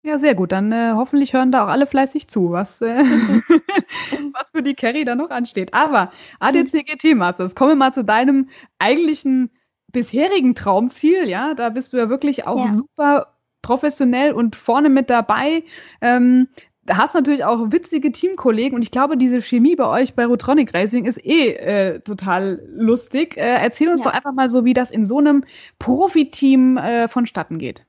[0.06, 0.52] Ja, sehr gut.
[0.52, 3.04] Dann äh, hoffentlich hören da auch alle fleißig zu, was, äh,
[4.34, 5.74] was für die Carrie da noch ansteht.
[5.74, 9.50] Aber ADC GT Masters, kommen wir mal zu deinem eigentlichen
[9.92, 11.28] bisherigen Traumziel.
[11.28, 12.72] Ja, da bist du ja wirklich auch ja.
[12.72, 15.64] super professionell und vorne mit dabei.
[16.02, 16.50] Ähm,
[16.90, 21.06] hast natürlich auch witzige Teamkollegen und ich glaube, diese Chemie bei euch bei Rotronic Racing
[21.06, 23.38] ist eh äh, total lustig.
[23.38, 24.08] Äh, erzähl uns ja.
[24.08, 25.44] doch einfach mal so, wie das in so einem
[25.80, 27.86] Profiteam äh, vonstatten geht.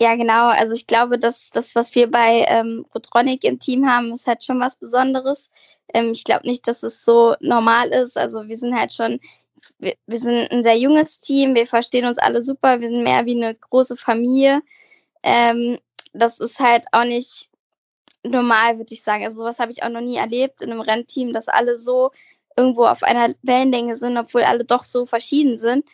[0.00, 0.46] Ja, genau.
[0.48, 4.44] Also ich glaube, dass das, was wir bei ähm, Rotronic im Team haben, ist halt
[4.44, 5.50] schon was Besonderes.
[5.92, 8.16] Ähm, ich glaube nicht, dass es so normal ist.
[8.16, 9.18] Also wir sind halt schon,
[9.78, 13.26] wir, wir sind ein sehr junges Team, wir verstehen uns alle super, wir sind mehr
[13.26, 14.62] wie eine große Familie.
[15.24, 15.78] Ähm,
[16.18, 17.50] das ist halt auch nicht
[18.24, 19.24] normal, würde ich sagen.
[19.24, 22.10] Also sowas habe ich auch noch nie erlebt in einem Rennteam, dass alle so
[22.56, 25.86] irgendwo auf einer Wellenlänge sind, obwohl alle doch so verschieden sind.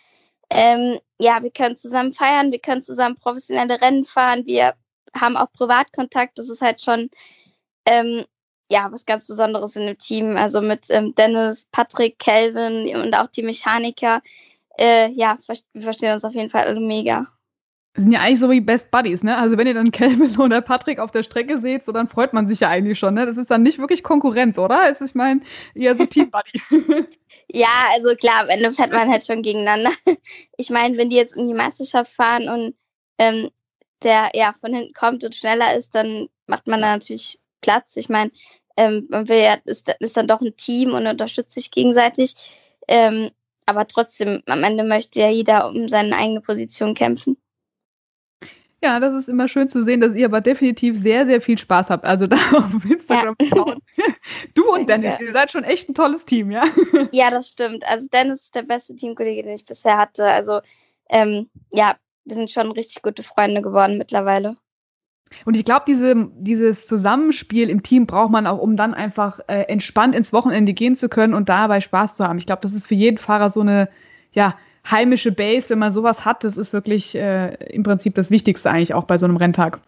[0.51, 4.75] Ähm, ja, wir können zusammen feiern, wir können zusammen professionelle Rennen fahren, wir
[5.15, 6.39] haben auch Privatkontakt.
[6.39, 7.11] Das ist halt schon
[7.87, 8.25] ähm,
[8.71, 10.37] ja was ganz Besonderes in dem Team.
[10.37, 14.23] Also mit ähm, Dennis, Patrick, Kelvin und auch die Mechaniker.
[14.79, 15.39] Äh, ja,
[15.73, 17.27] wir verstehen uns auf jeden Fall alle mega
[17.97, 19.37] sind ja eigentlich so wie Best Buddies, ne?
[19.37, 22.49] Also wenn ihr dann Kelvin oder Patrick auf der Strecke seht, so dann freut man
[22.49, 23.25] sich ja eigentlich schon, ne?
[23.25, 24.91] Das ist dann nicht wirklich Konkurrenz, oder?
[24.91, 25.43] Es ist, ich meine,
[25.75, 26.61] eher so Team Buddy.
[27.49, 29.91] ja, also klar, am Ende fährt man halt schon gegeneinander.
[30.57, 32.75] Ich meine, wenn die jetzt um die Meisterschaft fahren und
[33.19, 33.51] ähm,
[34.03, 37.97] der ja von hinten kommt und schneller ist, dann macht man da natürlich Platz.
[37.97, 38.31] Ich meine,
[38.77, 42.35] ähm, man will ja, ist, ist dann doch ein Team und unterstützt sich gegenseitig.
[42.89, 43.31] Ähm,
[43.67, 47.37] aber trotzdem, am Ende möchte ja jeder um seine eigene Position kämpfen.
[48.85, 51.89] Ja, das ist immer schön zu sehen, dass ihr aber definitiv sehr, sehr viel Spaß
[51.89, 52.05] habt.
[52.05, 53.65] Also da auf Instagram ja.
[54.53, 56.65] Du und Dennis, ihr seid schon echt ein tolles Team, ja?
[57.11, 57.83] Ja, das stimmt.
[57.89, 60.27] Also Dennis ist der beste Teamkollege, den ich bisher hatte.
[60.27, 60.61] Also
[61.09, 64.55] ähm, ja, wir sind schon richtig gute Freunde geworden mittlerweile.
[65.47, 69.63] Und ich glaube, diese, dieses Zusammenspiel im Team braucht man auch, um dann einfach äh,
[69.63, 72.37] entspannt ins Wochenende gehen zu können und dabei Spaß zu haben.
[72.37, 73.89] Ich glaube, das ist für jeden Fahrer so eine,
[74.33, 74.59] ja,
[74.91, 78.95] heimische Base, wenn man sowas hat, das ist wirklich äh, im Prinzip das Wichtigste eigentlich
[78.95, 79.81] auch bei so einem Renntag.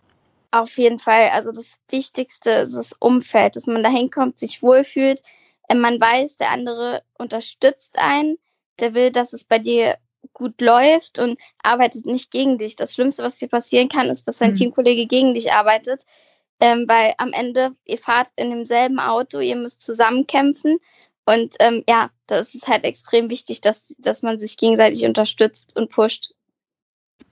[0.52, 1.30] Auf jeden Fall.
[1.35, 5.22] Also das Wichtigste ist das Umfeld, dass man da hinkommt, sich wohlfühlt.
[5.68, 8.38] Äh, man weiß, der andere unterstützt einen,
[8.80, 9.96] der will, dass es bei dir
[10.32, 12.76] gut läuft und arbeitet nicht gegen dich.
[12.76, 14.56] Das Schlimmste, was dir passieren kann, ist, dass dein mhm.
[14.56, 16.04] Teamkollege gegen dich arbeitet.
[16.59, 20.78] Ähm, weil am Ende, ihr fahrt in demselben Auto, ihr müsst zusammenkämpfen
[21.26, 25.90] und ähm, ja, das ist halt extrem wichtig, dass, dass man sich gegenseitig unterstützt und
[25.90, 26.32] pusht.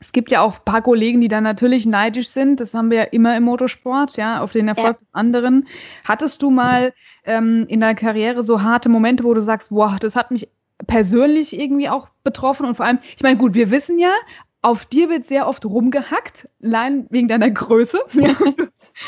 [0.00, 2.60] Es gibt ja auch ein paar Kollegen, die dann natürlich neidisch sind.
[2.60, 4.98] Das haben wir ja immer im Motorsport, ja, auf den Erfolg ja.
[4.98, 5.68] des anderen.
[6.04, 6.92] Hattest du mal
[7.24, 10.48] ähm, in deiner Karriere so harte Momente, wo du sagst, wow, das hat mich
[10.86, 14.12] persönlich irgendwie auch betroffen und vor allem, ich meine, gut, wir wissen ja,
[14.60, 18.00] auf dir wird sehr oft rumgehackt, allein wegen deiner Größe.
[18.14, 18.34] Ja,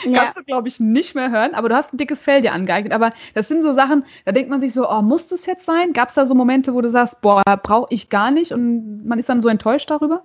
[0.04, 0.24] ja.
[0.24, 2.92] Kannst du, glaube ich, nicht mehr hören, aber du hast ein dickes Fell dir angeeignet.
[2.92, 5.92] Aber das sind so Sachen, da denkt man sich so, oh, muss das jetzt sein?
[5.92, 9.18] Gab es da so Momente, wo du sagst, boah, brauche ich gar nicht und man
[9.18, 10.24] ist dann so enttäuscht darüber?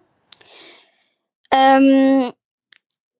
[1.53, 2.31] Ähm,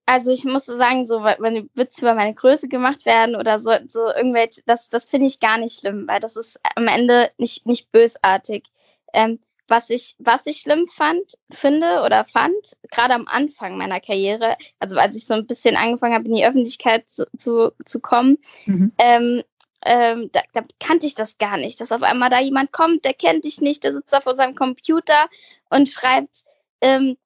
[0.05, 4.07] also ich muss sagen, so wenn Witze über meine Größe gemacht werden oder so, so
[4.15, 7.91] irgendwelche, das, das finde ich gar nicht schlimm, weil das ist am Ende nicht, nicht
[7.91, 8.65] bösartig.
[9.13, 14.55] Ähm, was ich, was ich schlimm fand, finde oder fand, gerade am Anfang meiner Karriere,
[14.79, 18.37] also als ich so ein bisschen angefangen habe, in die Öffentlichkeit zu, zu, zu kommen,
[18.65, 18.91] mhm.
[18.97, 19.43] ähm,
[19.85, 23.13] ähm, da, da, kannte ich das gar nicht, dass auf einmal da jemand kommt, der
[23.13, 25.27] kennt dich nicht, der sitzt da vor seinem Computer
[25.69, 26.43] und schreibt
[26.81, 27.17] ähm,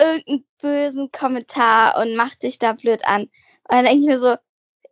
[0.00, 3.22] irgendeinen bösen Kommentar und macht dich da blöd an.
[3.22, 3.30] Und
[3.70, 4.34] dann denke ich mir so,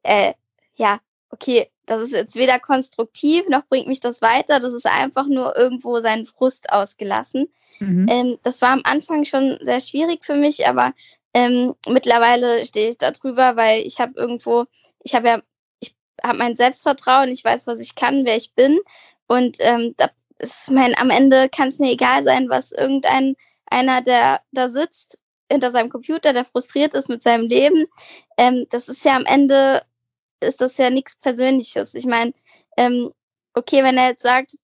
[0.02, 0.35] äh,
[0.76, 1.00] ja,
[1.31, 4.61] okay, das ist jetzt weder konstruktiv noch bringt mich das weiter.
[4.61, 7.49] Das ist einfach nur irgendwo seinen Frust ausgelassen.
[7.79, 8.07] Mhm.
[8.11, 10.92] Ähm, das war am Anfang schon sehr schwierig für mich, aber
[11.35, 14.64] ähm, mittlerweile stehe ich da drüber, weil ich habe irgendwo,
[15.03, 15.42] ich habe ja,
[15.81, 18.79] ich habe mein Selbstvertrauen, ich weiß, was ich kann, wer ich bin.
[19.29, 19.94] Und ähm,
[20.38, 25.18] ist mein, am Ende kann es mir egal sein, was irgendein einer, der da sitzt
[25.51, 27.85] hinter seinem Computer, der frustriert ist mit seinem Leben.
[28.37, 29.83] Ähm, das ist ja am Ende
[30.40, 31.94] ist das ja nichts Persönliches.
[31.94, 32.33] Ich meine,
[32.77, 33.11] ähm,
[33.55, 34.57] okay, wenn er jetzt sagt,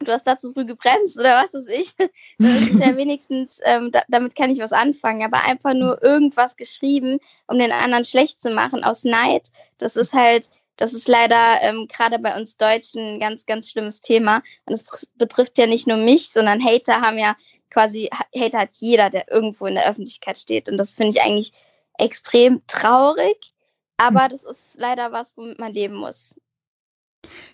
[0.00, 1.94] du hast da zu früh gebremst oder was weiß ich,
[2.38, 5.22] dann ist es ja wenigstens, ähm, da, damit kann ich was anfangen.
[5.22, 10.12] Aber einfach nur irgendwas geschrieben, um den anderen schlecht zu machen aus Neid, das ist
[10.12, 14.42] halt, das ist leider ähm, gerade bei uns Deutschen ein ganz, ganz schlimmes Thema.
[14.64, 14.84] Und es
[15.16, 17.36] betrifft ja nicht nur mich, sondern Hater haben ja
[17.68, 20.68] quasi, Hater hat jeder, der irgendwo in der Öffentlichkeit steht.
[20.68, 21.52] Und das finde ich eigentlich
[21.98, 23.52] extrem traurig.
[24.00, 26.36] Aber das ist leider was, womit man leben muss.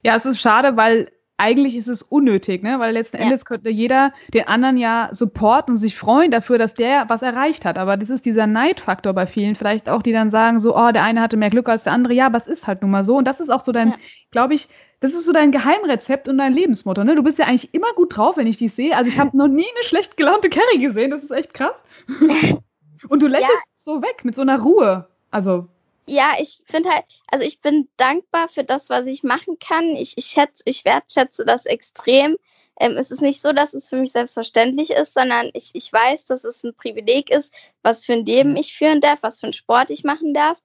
[0.05, 2.79] Ja, es ist schade, weil eigentlich ist es unnötig, ne?
[2.79, 3.25] Weil letzten ja.
[3.25, 7.65] Endes könnte jeder den anderen ja supporten und sich freuen dafür, dass der was erreicht
[7.65, 7.77] hat.
[7.77, 11.03] Aber das ist dieser Neidfaktor bei vielen, vielleicht auch, die dann sagen, so, oh, der
[11.03, 12.15] eine hatte mehr Glück als der andere.
[12.15, 13.17] Ja, aber es ist halt nun mal so.
[13.17, 13.97] Und das ist auch so dein, ja.
[14.31, 14.69] glaube ich,
[15.01, 17.15] das ist so dein Geheimrezept und dein Lebensmotto, ne?
[17.15, 18.97] Du bist ja eigentlich immer gut drauf, wenn ich dich sehe.
[18.97, 21.11] Also ich habe noch nie eine schlecht gelaunte Carrie gesehen.
[21.11, 21.75] Das ist echt krass.
[23.09, 23.73] und du lächelst ja.
[23.75, 25.07] so weg mit so einer Ruhe.
[25.31, 25.69] Also
[26.07, 29.97] ja, ich finde halt, also ich bin dankbar für das, was ich machen kann.
[29.97, 32.37] Ich, ich schätze, ich wertschätze das extrem.
[32.81, 36.27] Ähm, es ist nicht so, dass es für mich selbstverständlich ist, sondern ich, ich weiß,
[36.27, 38.57] dass es ein Privileg ist, was für ein Leben mhm.
[38.57, 40.63] ich führen darf, was für einen Sport ich machen darf.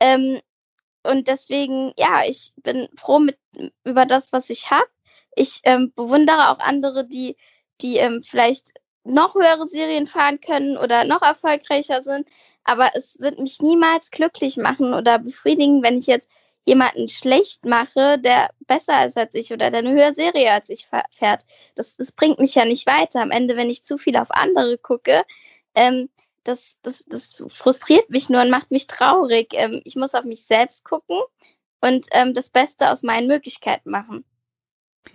[0.00, 0.40] Ähm,
[1.04, 3.38] und deswegen, ja, ich bin froh mit,
[3.84, 4.86] über das, was ich habe.
[5.36, 7.36] Ich ähm, bewundere auch andere, die,
[7.80, 12.26] die ähm, vielleicht noch höhere Serien fahren können oder noch erfolgreicher sind
[12.64, 16.28] aber es wird mich niemals glücklich machen oder befriedigen, wenn ich jetzt
[16.64, 20.86] jemanden schlecht mache, der besser ist als ich oder der eine höhere Serie als ich
[21.10, 21.42] fährt.
[21.74, 23.20] Das, das bringt mich ja nicht weiter.
[23.20, 25.24] Am Ende, wenn ich zu viel auf andere gucke,
[25.74, 26.08] ähm,
[26.44, 29.48] das, das, das frustriert mich nur und macht mich traurig.
[29.52, 31.20] Ähm, ich muss auf mich selbst gucken
[31.80, 34.24] und ähm, das Beste aus meinen Möglichkeiten machen.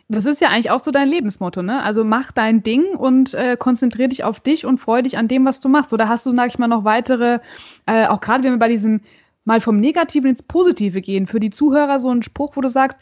[0.10, 1.84] Das ist ja eigentlich auch so dein Lebensmotto, ne?
[1.84, 5.46] Also mach dein Ding und äh, konzentriere dich auf dich und freu dich an dem,
[5.46, 5.92] was du machst.
[5.94, 7.40] Oder hast du, sag ich mal, noch weitere,
[7.86, 9.02] äh, auch gerade wenn wir bei diesem
[9.44, 12.98] mal vom Negativen ins Positive gehen, für die Zuhörer so einen Spruch, wo du sagst,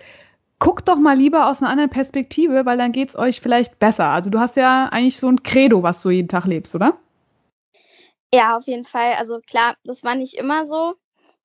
[0.60, 4.08] guckt doch mal lieber aus einer anderen Perspektive, weil dann geht es euch vielleicht besser.
[4.08, 6.98] Also du hast ja eigentlich so ein Credo, was du jeden Tag lebst, oder?
[8.34, 9.14] Ja, auf jeden Fall.
[9.18, 10.96] Also klar, das war nicht immer so.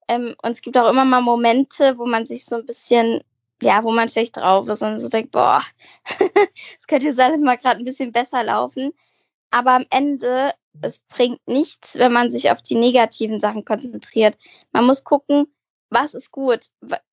[0.09, 3.22] Ähm, und es gibt auch immer mal Momente, wo man sich so ein bisschen
[3.62, 5.62] ja, wo man schlecht drauf ist und so denkt, boah,
[6.79, 8.92] es könnte jetzt alles mal gerade ein bisschen besser laufen.
[9.51, 14.38] Aber am Ende, es bringt nichts, wenn man sich auf die negativen Sachen konzentriert.
[14.73, 15.46] Man muss gucken,
[15.90, 16.66] was ist gut.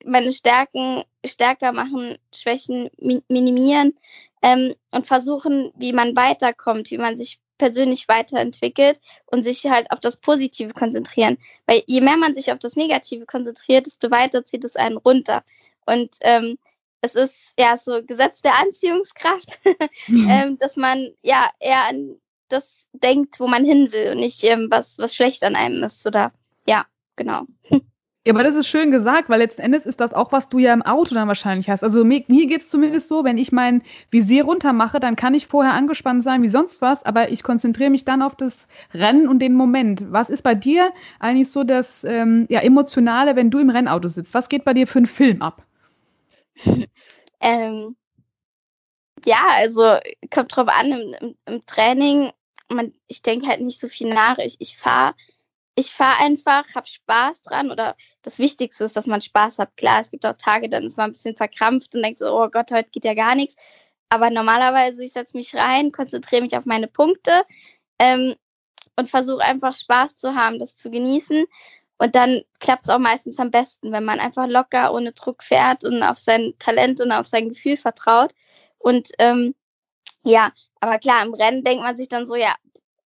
[0.06, 2.90] Meine Stärken stärker machen, Schwächen
[3.28, 3.98] minimieren
[4.42, 10.00] ähm, und versuchen, wie man weiterkommt, wie man sich persönlich weiterentwickelt und sich halt auf
[10.00, 11.38] das Positive konzentrieren.
[11.66, 15.44] Weil je mehr man sich auf das Negative konzentriert, desto weiter zieht es einen runter.
[15.88, 16.58] Und ähm,
[17.02, 19.60] es ist ja so Gesetz der Anziehungskraft,
[20.08, 22.20] ähm, dass man ja eher an
[22.50, 26.06] das denkt, wo man hin will und nicht ähm, was, was schlecht an einem ist.
[26.06, 26.32] Oder
[26.68, 27.44] ja, genau.
[28.28, 30.74] Ja, aber das ist schön gesagt, weil letzten Endes ist das auch, was du ja
[30.74, 31.82] im Auto dann wahrscheinlich hast.
[31.82, 35.34] Also mir, mir geht es zumindest so, wenn ich mein Visier runter mache, dann kann
[35.34, 39.30] ich vorher angespannt sein wie sonst was, aber ich konzentriere mich dann auf das Rennen
[39.30, 40.12] und den Moment.
[40.12, 44.34] Was ist bei dir eigentlich so das ähm, ja, Emotionale, wenn du im Rennauto sitzt?
[44.34, 45.66] Was geht bei dir für einen Film ab?
[47.42, 47.96] ähm,
[49.26, 49.98] ja, also
[50.32, 52.32] kommt drauf an, im, im, im Training,
[52.70, 54.38] man, ich denke halt nicht so viel nach.
[54.38, 55.14] Ich, ich fahre
[55.80, 59.78] ich fahr einfach, habe Spaß dran oder das Wichtigste ist, dass man Spaß hat.
[59.78, 62.50] Klar, es gibt auch Tage, dann ist man ein bisschen verkrampft und denkt so, oh
[62.50, 63.56] Gott, heute geht ja gar nichts.
[64.10, 67.32] Aber normalerweise, ich setze mich rein, konzentriere mich auf meine Punkte
[68.00, 68.34] ähm,
[68.96, 71.46] und versuche einfach Spaß zu haben, das zu genießen.
[72.00, 75.84] Und dann klappt es auch meistens am besten, wenn man einfach locker, ohne Druck fährt
[75.84, 78.34] und auf sein Talent und auf sein Gefühl vertraut.
[78.78, 79.56] Und ähm,
[80.24, 82.56] ja, aber klar, im Rennen denkt man sich dann so, ja,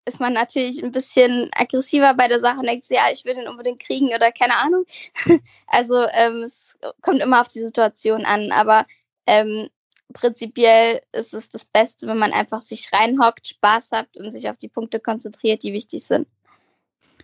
[0.06, 3.48] ist man natürlich ein bisschen aggressiver bei der Sache und denkt, ja, ich will den
[3.48, 4.86] unbedingt kriegen oder keine Ahnung.
[5.68, 8.86] also ähm, es kommt immer auf die Situation an, aber
[9.28, 9.70] ähm,
[10.14, 14.58] prinzipiell ist es das Beste, wenn man einfach sich reinhockt, Spaß hat und sich auf
[14.58, 16.28] die Punkte konzentriert, die wichtig sind.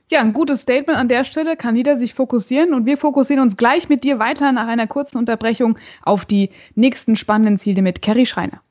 [0.09, 1.57] Ja, ein gutes Statement an der Stelle.
[1.57, 5.17] Kann jeder sich fokussieren und wir fokussieren uns gleich mit dir weiter nach einer kurzen
[5.17, 8.61] Unterbrechung auf die nächsten spannenden Ziele mit Kerry Schreiner.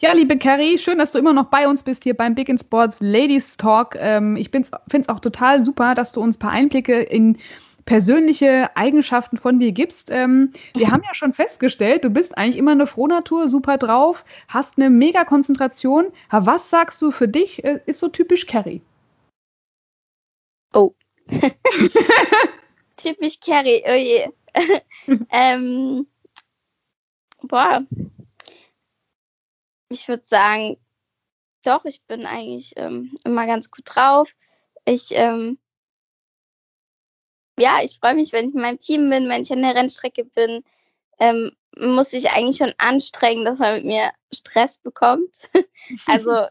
[0.00, 2.58] Ja, liebe Carrie, schön, dass du immer noch bei uns bist hier beim Big in
[2.58, 3.96] Sports Ladies Talk.
[3.96, 7.38] Ähm, ich finde es auch total super, dass du uns ein paar Einblicke in
[7.84, 10.10] persönliche Eigenschaften von dir gibst.
[10.10, 14.76] Ähm, wir haben ja schon festgestellt, du bist eigentlich immer eine Frohnatur, super drauf, hast
[14.76, 16.06] eine mega Konzentration.
[16.30, 18.82] Was sagst du für dich, äh, ist so typisch Carrie?
[20.74, 20.94] Oh.
[22.96, 24.28] typisch Carrie, oh je.
[25.30, 26.06] ähm,
[27.42, 27.84] boah,
[29.88, 30.76] ich würde sagen,
[31.62, 34.34] doch, ich bin eigentlich ähm, immer ganz gut drauf.
[34.84, 35.58] Ich, ähm,
[37.58, 40.24] ja, ich freue mich, wenn ich in meinem Team bin, wenn ich an der Rennstrecke
[40.24, 40.64] bin.
[41.20, 45.48] Ähm, muss ich eigentlich schon anstrengen, dass man mit mir Stress bekommt.
[46.06, 46.46] also,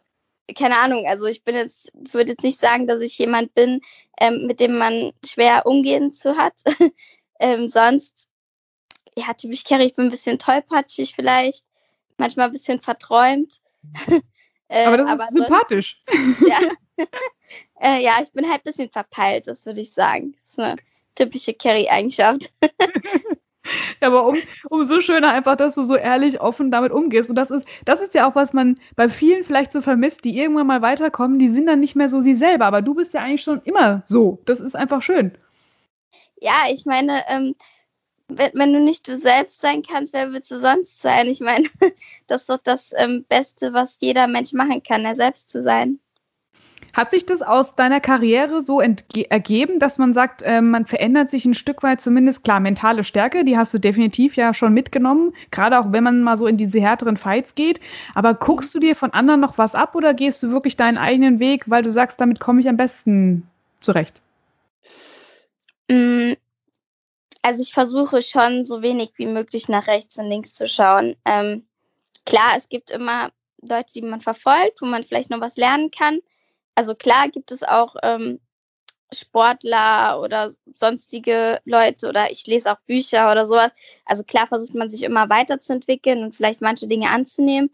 [0.58, 3.82] keine Ahnung, also ich bin jetzt, würde jetzt nicht sagen, dass ich jemand bin,
[4.20, 6.54] ähm, mit dem man schwer umgehen zu hat.
[7.40, 8.28] ähm, sonst,
[9.16, 11.66] ja, typisch Kerry, ich bin ein bisschen tollpatschig vielleicht
[12.18, 13.60] manchmal ein bisschen verträumt.
[14.68, 16.04] äh, aber das aber ist sympathisch.
[16.08, 17.06] Sonst, ja.
[17.80, 20.36] äh, ja, ich bin halt ein bisschen verpeilt, das würde ich sagen.
[20.42, 20.76] Das ist eine
[21.16, 22.52] typische Carrie-Eigenschaft.
[24.02, 24.38] Ja, aber um,
[24.70, 27.30] umso schöner einfach, dass du so ehrlich, offen damit umgehst.
[27.30, 30.38] Und das ist, das ist ja auch, was man bei vielen vielleicht so vermisst, die
[30.38, 32.66] irgendwann mal weiterkommen, die sind dann nicht mehr so sie selber.
[32.66, 34.42] Aber du bist ja eigentlich schon immer so.
[34.46, 35.38] Das ist einfach schön.
[36.42, 37.56] Ja, ich meine, ähm,
[38.28, 41.28] wenn, wenn, du nicht du selbst sein kannst, wer willst du sonst sein?
[41.28, 41.70] Ich meine,
[42.28, 46.00] das ist doch das ähm, Beste, was jeder Mensch machen kann, er selbst zu sein.
[46.92, 51.46] Hat sich das aus deiner Karriere so ergeben, dass man sagt, äh, man verändert sich
[51.46, 55.80] ein Stück weit zumindest, klar, mentale Stärke, die hast du definitiv ja schon mitgenommen, gerade
[55.80, 57.80] auch wenn man mal so in diese härteren Fights geht.
[58.14, 61.40] Aber guckst du dir von anderen noch was ab oder gehst du wirklich deinen eigenen
[61.40, 63.48] Weg, weil du sagst, damit komme ich am besten
[63.80, 64.22] zurecht?
[65.90, 66.34] Mm,
[67.42, 71.16] also ich versuche schon so wenig wie möglich nach rechts und links zu schauen.
[71.26, 71.66] Ähm,
[72.26, 76.20] klar, es gibt immer Leute, die man verfolgt, wo man vielleicht noch was lernen kann.
[76.76, 78.40] Also klar gibt es auch ähm,
[79.12, 83.72] Sportler oder sonstige Leute oder ich lese auch Bücher oder sowas.
[84.06, 87.72] Also klar versucht man sich immer weiterzuentwickeln und vielleicht manche Dinge anzunehmen.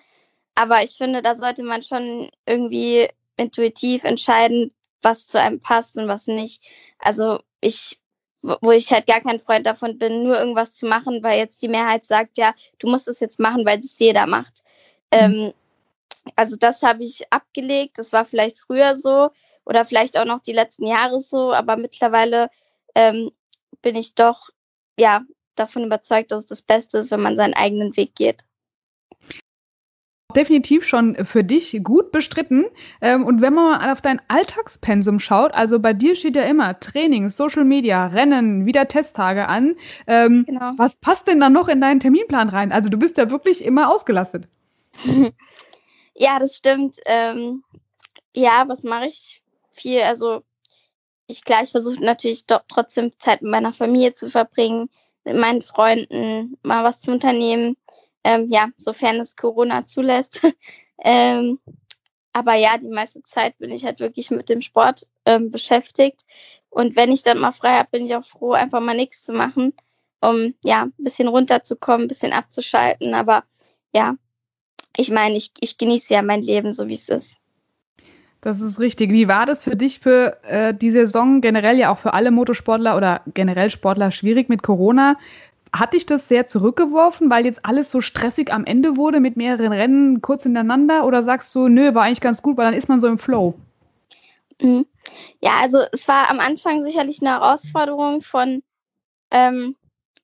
[0.55, 3.07] Aber ich finde, da sollte man schon irgendwie
[3.37, 6.61] intuitiv entscheiden, was zu einem passt und was nicht.
[6.99, 7.99] Also ich
[8.41, 11.67] wo ich halt gar kein Freund davon bin, nur irgendwas zu machen, weil jetzt die
[11.67, 14.63] Mehrheit sagt, ja, du musst es jetzt machen, weil das jeder macht.
[15.13, 15.19] Mhm.
[15.19, 15.53] Ähm,
[16.35, 17.97] also das habe ich abgelegt.
[17.97, 19.29] Das war vielleicht früher so
[19.65, 22.49] oder vielleicht auch noch die letzten Jahre so, aber mittlerweile
[22.95, 23.31] ähm,
[23.81, 24.49] bin ich doch
[24.97, 25.21] ja
[25.55, 28.43] davon überzeugt, dass es das Beste ist, wenn man seinen eigenen Weg geht
[30.35, 32.65] definitiv schon für dich gut bestritten.
[33.01, 36.79] Ähm, und wenn man mal auf dein Alltagspensum schaut, also bei dir steht ja immer
[36.79, 39.75] Training, Social Media, Rennen, wieder Testtage an.
[40.05, 40.73] Ähm, genau.
[40.77, 42.71] Was passt denn dann noch in deinen Terminplan rein?
[42.71, 44.47] Also du bist ja wirklich immer ausgelastet.
[46.19, 46.97] ja, das stimmt.
[47.05, 47.63] Ähm,
[48.35, 49.41] ja, was mache ich?
[49.71, 50.43] Viel, also
[51.27, 54.89] ich klar, ich versuche natürlich trotzdem Zeit mit meiner Familie zu verbringen,
[55.23, 57.77] mit meinen Freunden, mal was zu unternehmen.
[58.23, 60.41] Ähm, ja, sofern es Corona zulässt.
[61.03, 61.59] ähm,
[62.33, 66.25] aber ja, die meiste Zeit bin ich halt wirklich mit dem Sport ähm, beschäftigt.
[66.69, 69.33] Und wenn ich dann mal frei habe, bin ich auch froh, einfach mal nichts zu
[69.33, 69.73] machen,
[70.21, 73.13] um ja, ein bisschen runterzukommen, ein bisschen abzuschalten.
[73.13, 73.43] Aber
[73.93, 74.15] ja,
[74.97, 77.37] ich meine, ich, ich genieße ja mein Leben so, wie es ist.
[78.41, 79.11] Das ist richtig.
[79.11, 82.95] Wie war das für dich für äh, die Saison generell ja auch für alle Motorsportler
[82.95, 85.17] oder generell Sportler schwierig mit Corona?
[85.73, 89.73] Hat dich das sehr zurückgeworfen, weil jetzt alles so stressig am Ende wurde mit mehreren
[89.73, 91.05] Rennen kurz hintereinander?
[91.05, 93.55] Oder sagst du, nö, war eigentlich ganz gut, weil dann ist man so im Flow?
[94.61, 94.85] Mhm.
[95.41, 98.63] Ja, also es war am Anfang sicherlich eine Herausforderung von
[99.31, 99.75] ähm,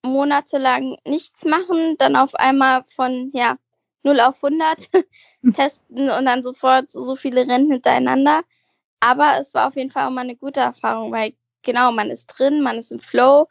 [0.03, 3.57] monatelang nichts machen, dann auf einmal von ja,
[4.05, 4.89] 0 auf 100
[5.53, 8.41] testen und dann sofort so viele Rennen hintereinander.
[9.01, 12.27] Aber es war auf jeden Fall auch mal eine gute Erfahrung, weil genau, man ist
[12.27, 13.47] drin, man ist im Flow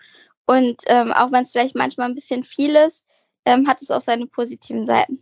[0.46, 3.04] und ähm, auch wenn es vielleicht manchmal ein bisschen viel ist,
[3.44, 5.20] ähm, hat es auch seine positiven Seiten.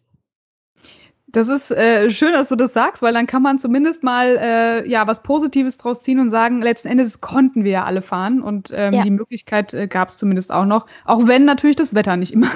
[1.27, 4.89] Das ist äh, schön, dass du das sagst, weil dann kann man zumindest mal äh,
[4.89, 8.71] ja was Positives draus ziehen und sagen, letzten Endes konnten wir ja alle fahren und
[8.75, 9.03] ähm, ja.
[9.03, 12.51] die Möglichkeit äh, gab es zumindest auch noch, auch wenn natürlich das Wetter nicht immer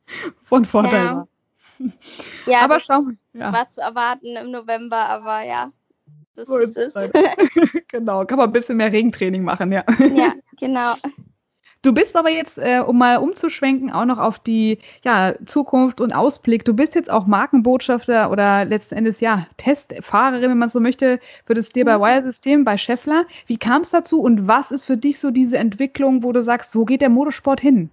[0.44, 1.14] von Vorteil ja.
[1.16, 1.28] war.
[2.46, 3.02] Ja, aber schau,
[3.32, 3.52] ja.
[3.52, 5.70] war zu erwarten im November, aber ja,
[6.34, 6.94] Das So ist es.
[7.88, 9.84] genau, kann man ein bisschen mehr Regentraining machen, ja.
[10.14, 10.94] ja, genau.
[11.84, 16.14] Du bist aber jetzt, äh, um mal umzuschwenken, auch noch auf die ja, Zukunft und
[16.14, 16.64] Ausblick.
[16.64, 21.52] Du bist jetzt auch Markenbotschafter oder letzten Endes ja Testfahrerin, wenn man so möchte, für
[21.52, 23.26] das Steer-by-Wire-System bei Scheffler.
[23.46, 26.74] Wie kam es dazu und was ist für dich so diese Entwicklung, wo du sagst,
[26.74, 27.90] wo geht der Motorsport hin?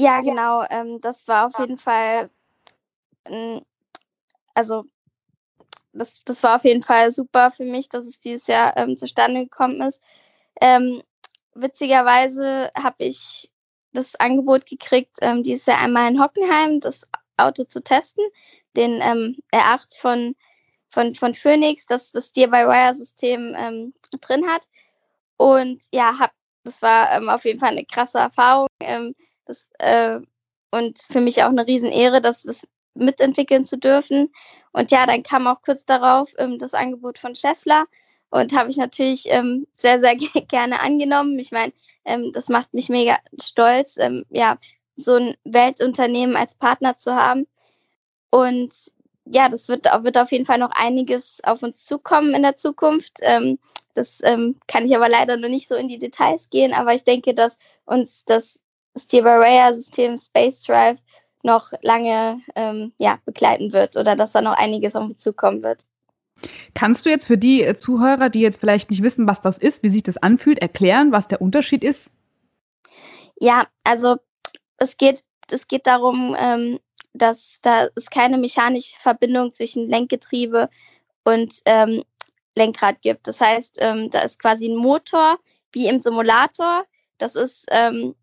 [0.00, 0.64] Ja, genau.
[0.70, 2.30] Ähm, das war auf jeden Fall,
[3.26, 3.60] ähm,
[4.54, 4.84] also
[5.92, 9.44] das, das war auf jeden Fall super für mich, dass es dieses Jahr ähm, zustande
[9.44, 10.00] gekommen ist.
[10.60, 11.02] Ähm,
[11.54, 13.50] witzigerweise habe ich
[13.92, 18.24] das Angebot gekriegt, ähm, dieses Jahr einmal in Hockenheim das Auto zu testen,
[18.76, 20.34] den ähm, R8 von,
[20.90, 24.66] von, von Phoenix, das das Steer-by-Wire-System ähm, drin hat.
[25.36, 26.32] Und ja, hab,
[26.64, 28.68] das war ähm, auf jeden Fall eine krasse Erfahrung.
[28.80, 29.14] Ähm,
[29.50, 30.20] das, äh,
[30.70, 34.32] und für mich auch eine Riesenehre, das, das mitentwickeln zu dürfen.
[34.72, 37.86] Und ja, dann kam auch kurz darauf ähm, das Angebot von Scheffler
[38.30, 40.14] und habe ich natürlich ähm, sehr, sehr
[40.48, 41.38] gerne angenommen.
[41.38, 41.72] Ich meine,
[42.04, 44.58] ähm, das macht mich mega stolz, ähm, ja,
[44.96, 47.46] so ein Weltunternehmen als Partner zu haben.
[48.30, 48.72] Und
[49.24, 53.18] ja, das wird, wird auf jeden Fall noch einiges auf uns zukommen in der Zukunft.
[53.22, 53.58] Ähm,
[53.94, 57.04] das ähm, kann ich aber leider noch nicht so in die Details gehen, aber ich
[57.04, 58.60] denke, dass uns das
[58.96, 61.00] Steer-by-Wire-System Space Drive
[61.42, 65.86] noch lange ähm, ja, begleiten wird oder dass da noch einiges auf uns zukommen wird.
[66.74, 69.82] Kannst du jetzt für die äh, Zuhörer, die jetzt vielleicht nicht wissen, was das ist,
[69.82, 72.10] wie sich das anfühlt, erklären, was der Unterschied ist?
[73.38, 74.16] Ja, also
[74.78, 76.78] es geht, es geht darum, ähm,
[77.12, 80.68] dass da es keine mechanische Verbindung zwischen Lenkgetriebe
[81.24, 82.02] und ähm,
[82.54, 83.26] Lenkrad gibt.
[83.28, 85.38] Das heißt, ähm, da ist quasi ein Motor
[85.72, 86.84] wie im Simulator.
[87.18, 88.14] Das ist ähm,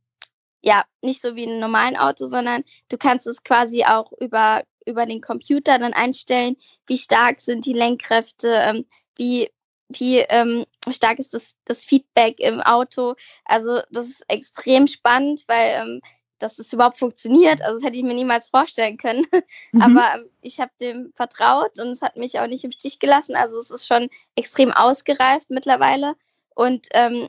[0.67, 4.63] ja nicht so wie in einem normalen Auto, sondern du kannst es quasi auch über,
[4.85, 9.49] über den Computer dann einstellen, wie stark sind die Lenkkräfte, ähm, wie,
[9.89, 13.15] wie ähm, stark ist das, das Feedback im Auto.
[13.45, 16.01] Also das ist extrem spannend, weil ähm,
[16.39, 17.61] dass es überhaupt funktioniert.
[17.61, 19.25] Also das hätte ich mir niemals vorstellen können.
[19.71, 19.81] Mhm.
[19.81, 23.35] Aber ähm, ich habe dem vertraut und es hat mich auch nicht im Stich gelassen.
[23.35, 26.15] Also es ist schon extrem ausgereift mittlerweile.
[26.55, 27.27] Und ähm,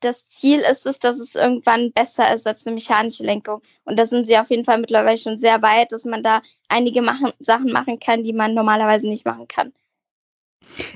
[0.00, 3.62] das Ziel ist es, dass es irgendwann besser ist als eine mechanische Lenkung.
[3.84, 7.02] Und da sind sie auf jeden Fall mittlerweile schon sehr weit, dass man da einige
[7.02, 9.72] machen, Sachen machen kann, die man normalerweise nicht machen kann.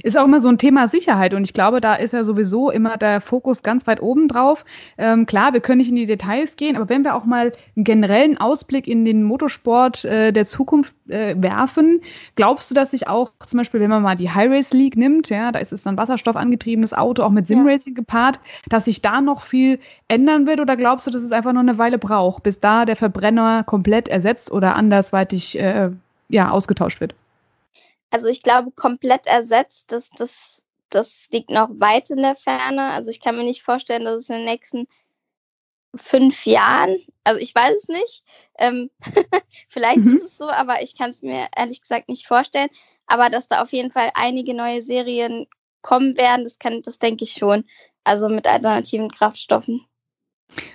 [0.03, 2.97] Ist auch immer so ein Thema Sicherheit und ich glaube, da ist ja sowieso immer
[2.97, 4.65] der Fokus ganz weit oben drauf.
[4.99, 7.85] Ähm, klar, wir können nicht in die Details gehen, aber wenn wir auch mal einen
[7.85, 12.01] generellen Ausblick in den Motorsport äh, der Zukunft äh, werfen,
[12.37, 15.29] glaubst du, dass sich auch zum Beispiel, wenn man mal die High Race League nimmt,
[15.31, 18.01] ja, da ist es dann wasserstoffangetriebenes Auto, auch mit Simracing ja.
[18.01, 21.61] gepaart, dass sich da noch viel ändern wird oder glaubst du, dass es einfach noch
[21.61, 25.91] eine Weile braucht, bis da der Verbrenner komplett ersetzt oder andersweitig äh,
[26.29, 27.15] ja, ausgetauscht wird?
[28.13, 32.91] Also ich glaube, komplett ersetzt, das, das, das liegt noch weit in der Ferne.
[32.91, 34.87] Also ich kann mir nicht vorstellen, dass es in den nächsten
[35.95, 38.23] fünf Jahren, also ich weiß es nicht,
[38.59, 38.91] ähm,
[39.69, 40.17] vielleicht mhm.
[40.17, 42.69] ist es so, aber ich kann es mir ehrlich gesagt nicht vorstellen.
[43.07, 45.47] Aber dass da auf jeden Fall einige neue Serien
[45.81, 47.65] kommen werden, das kann, das denke ich schon.
[48.05, 49.87] Also mit alternativen Kraftstoffen.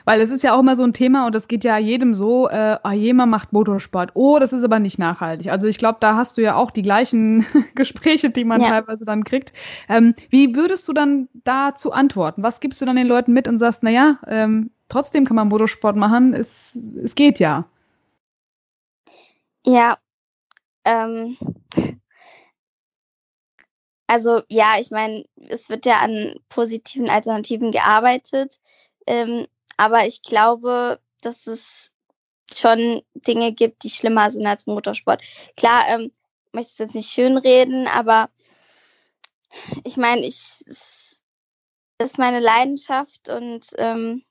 [0.06, 2.50] Weil es ist ja auch immer so ein Thema und das geht ja jedem so,
[2.50, 4.12] äh, ah, jemand macht Motorsport.
[4.14, 5.52] Oh, das ist aber nicht nachhaltig.
[5.52, 8.68] Also ich glaube, da hast du ja auch die gleichen Gespräche, die man ja.
[8.68, 9.54] teilweise dann kriegt.
[9.90, 12.44] Ähm, wie würdest du dann dazu antworten?
[12.44, 15.96] Was gibst du dann den Leuten mit und sagst, naja, ähm, trotzdem kann man Motorsport
[15.96, 16.48] machen, es,
[17.04, 17.66] es geht ja.
[19.66, 19.98] Ja,
[20.86, 21.38] ähm,
[24.08, 28.60] also ja, ich meine, es wird ja an positiven Alternativen gearbeitet.
[29.06, 29.48] Ähm,
[29.78, 31.92] aber ich glaube, dass es
[32.54, 35.24] schon Dinge gibt, die schlimmer sind als Motorsport.
[35.56, 36.12] Klar, ähm,
[36.52, 38.30] möchte es jetzt nicht schönreden, aber
[39.84, 41.22] ich meine, ich es
[42.00, 44.24] ist meine Leidenschaft und ähm,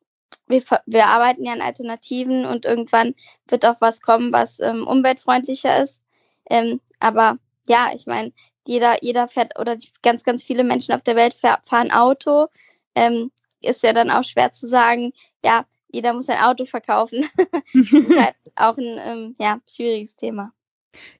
[0.46, 3.14] wir, wir arbeiten ja an Alternativen und irgendwann
[3.48, 6.02] wird auch was kommen, was ähm, umweltfreundlicher ist.
[6.48, 7.38] Ähm, aber
[7.68, 8.32] ja, ich meine,
[8.66, 12.46] jeder, jeder fährt oder ganz, ganz viele Menschen auf der Welt fahren Auto.
[12.94, 13.32] Ähm,
[13.66, 15.12] ist ja dann auch schwer zu sagen,
[15.44, 17.26] ja, jeder muss ein Auto verkaufen.
[17.74, 20.52] das ist halt auch ein ähm, ja, schwieriges Thema.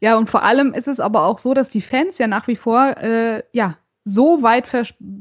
[0.01, 2.57] Ja, und vor allem ist es aber auch so, dass die Fans ja nach wie
[2.57, 4.69] vor äh, ja, so weit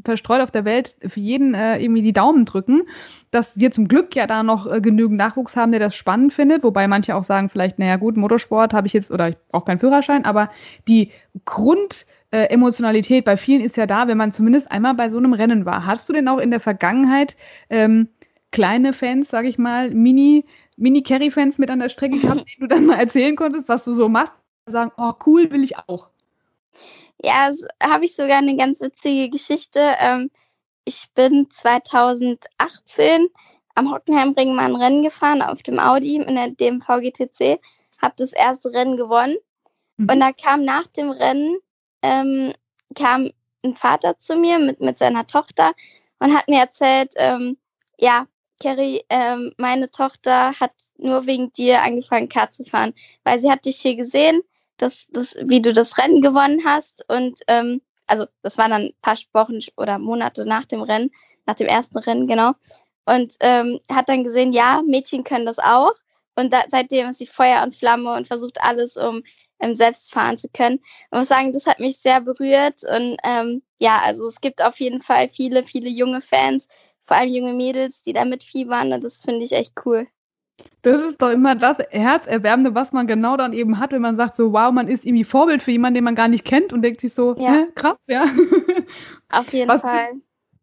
[0.04, 2.84] verstreut auf der Welt für jeden äh, irgendwie die Daumen drücken,
[3.32, 6.64] dass wir zum Glück ja da noch äh, genügend Nachwuchs haben, der das spannend findet,
[6.64, 9.80] wobei manche auch sagen, vielleicht, naja gut, Motorsport habe ich jetzt oder ich brauche keinen
[9.80, 10.52] Führerschein, aber
[10.88, 11.12] die
[11.46, 15.34] Grund äh, Emotionalität bei vielen ist ja da, wenn man zumindest einmal bei so einem
[15.34, 15.86] Rennen war.
[15.86, 17.36] Hast du denn auch in der Vergangenheit
[17.70, 18.10] ähm,
[18.52, 20.46] kleine Fans, sag ich mal, Mini,
[20.78, 24.10] Mini-Carry-Fans mit an der Strecke gehabt, denen du dann mal erzählen konntest, was du so
[24.10, 24.34] machst?
[24.68, 26.10] Sagen, oh cool, will ich auch.
[27.22, 27.50] Ja,
[27.82, 29.80] habe ich sogar eine ganz witzige Geschichte.
[30.00, 30.32] Ähm,
[30.86, 33.28] ich bin 2018
[33.76, 37.60] am Hockenheimring mal ein Rennen gefahren auf dem Audi in der DMV GTC,
[38.02, 39.36] habe das erste Rennen gewonnen.
[39.98, 40.10] Mhm.
[40.10, 41.58] Und da kam nach dem Rennen,
[42.06, 42.53] ähm,
[42.95, 43.32] kam
[43.64, 45.74] ein Vater zu mir mit, mit seiner Tochter
[46.20, 47.58] und hat mir erzählt, ähm,
[47.97, 48.28] ja,
[48.62, 52.93] Carrie, ähm, meine Tochter hat nur wegen dir angefangen, Kart zu fahren,
[53.24, 54.41] weil sie hat dich hier gesehen,
[54.78, 58.93] dass, dass, wie du das Rennen gewonnen hast und ähm, also das war dann ein
[59.01, 61.12] paar Wochen oder Monate nach dem Rennen,
[61.45, 62.53] nach dem ersten Rennen, genau.
[63.06, 65.93] Und ähm, hat dann gesehen, ja, Mädchen können das auch.
[66.36, 69.24] Und da, seitdem ist sie Feuer und Flamme und versucht alles, um
[69.60, 70.80] ähm, selbst fahren zu können.
[71.12, 72.82] Ich muss sagen, das hat mich sehr berührt.
[72.84, 76.68] Und ähm, ja, also es gibt auf jeden Fall viele, viele junge Fans,
[77.06, 78.94] vor allem junge Mädels, die da mitfiebern.
[78.94, 80.08] Und das finde ich echt cool.
[80.84, 84.38] Das ist doch immer das Herzerwärmende, was man genau dann eben hat, wenn man sagt,
[84.38, 87.02] so wow, man ist irgendwie Vorbild für jemanden, den man gar nicht kennt und denkt
[87.02, 87.66] sich so, ja.
[87.76, 88.26] krass, ja.
[89.32, 90.12] Auf jeden was, Fall.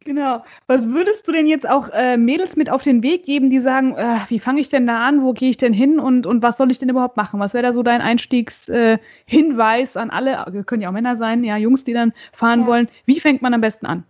[0.05, 0.45] Genau.
[0.67, 3.95] Was würdest du denn jetzt auch äh, Mädels mit auf den Weg geben, die sagen,
[3.95, 6.57] äh, wie fange ich denn da an, wo gehe ich denn hin und, und was
[6.57, 7.39] soll ich denn überhaupt machen?
[7.41, 11.57] Was wäre da so dein Einstiegshinweis äh, an alle, können ja auch Männer sein, ja,
[11.57, 12.67] Jungs, die dann fahren ja.
[12.67, 12.89] wollen.
[13.07, 14.05] Wie fängt man am besten an?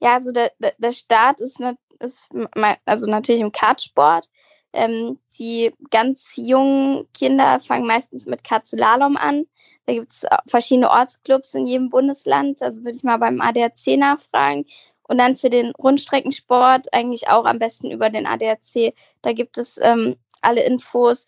[0.00, 1.60] Ja, also der, der Start ist,
[2.00, 2.28] ist
[2.84, 4.28] also natürlich im Kartsport.
[4.72, 9.46] Ähm, die ganz jungen Kinder fangen meistens mit Kartslalom an.
[9.86, 12.62] Da gibt es verschiedene Ortsclubs in jedem Bundesland.
[12.62, 14.66] Also würde ich mal beim ADAC nachfragen.
[15.04, 18.94] Und dann für den Rundstreckensport eigentlich auch am besten über den ADAC.
[19.22, 21.26] Da gibt es ähm, alle Infos,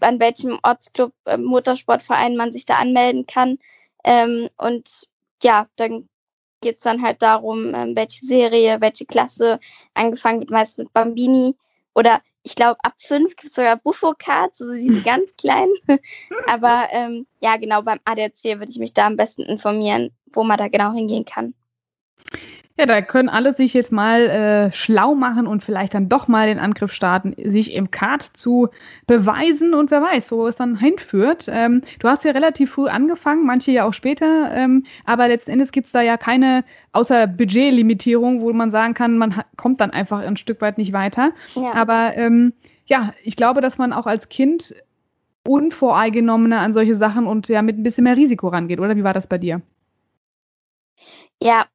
[0.00, 3.58] an welchem Ortsclub, äh, Motorsportverein man sich da anmelden kann.
[4.04, 5.06] Ähm, und
[5.42, 6.08] ja, dann
[6.60, 9.60] geht es dann halt darum, ähm, welche Serie, welche Klasse.
[9.94, 11.56] Angefangen wird meist mit Bambini.
[11.94, 15.72] Oder ich glaube, ab fünf gibt es sogar Buffo-Cards, so diese ganz kleinen.
[16.46, 20.56] Aber ähm, ja, genau, beim ADAC würde ich mich da am besten informieren, wo man
[20.56, 21.54] da genau hingehen kann.
[22.78, 26.46] Ja, da können alle sich jetzt mal äh, schlau machen und vielleicht dann doch mal
[26.46, 28.68] den Angriff starten, sich im Kart zu
[29.06, 31.46] beweisen und wer weiß, wo es dann hinführt.
[31.50, 35.72] Ähm, du hast ja relativ früh angefangen, manche ja auch später, ähm, aber letzten Endes
[35.72, 40.20] gibt es da ja keine, außer Budgetlimitierung, wo man sagen kann, man kommt dann einfach
[40.20, 41.32] ein Stück weit nicht weiter.
[41.54, 41.72] Ja.
[41.72, 42.52] Aber ähm,
[42.84, 44.74] ja, ich glaube, dass man auch als Kind
[45.48, 49.14] unvoreingenommener an solche Sachen und ja mit ein bisschen mehr Risiko rangeht, oder wie war
[49.14, 49.62] das bei dir?
[51.42, 51.65] Ja,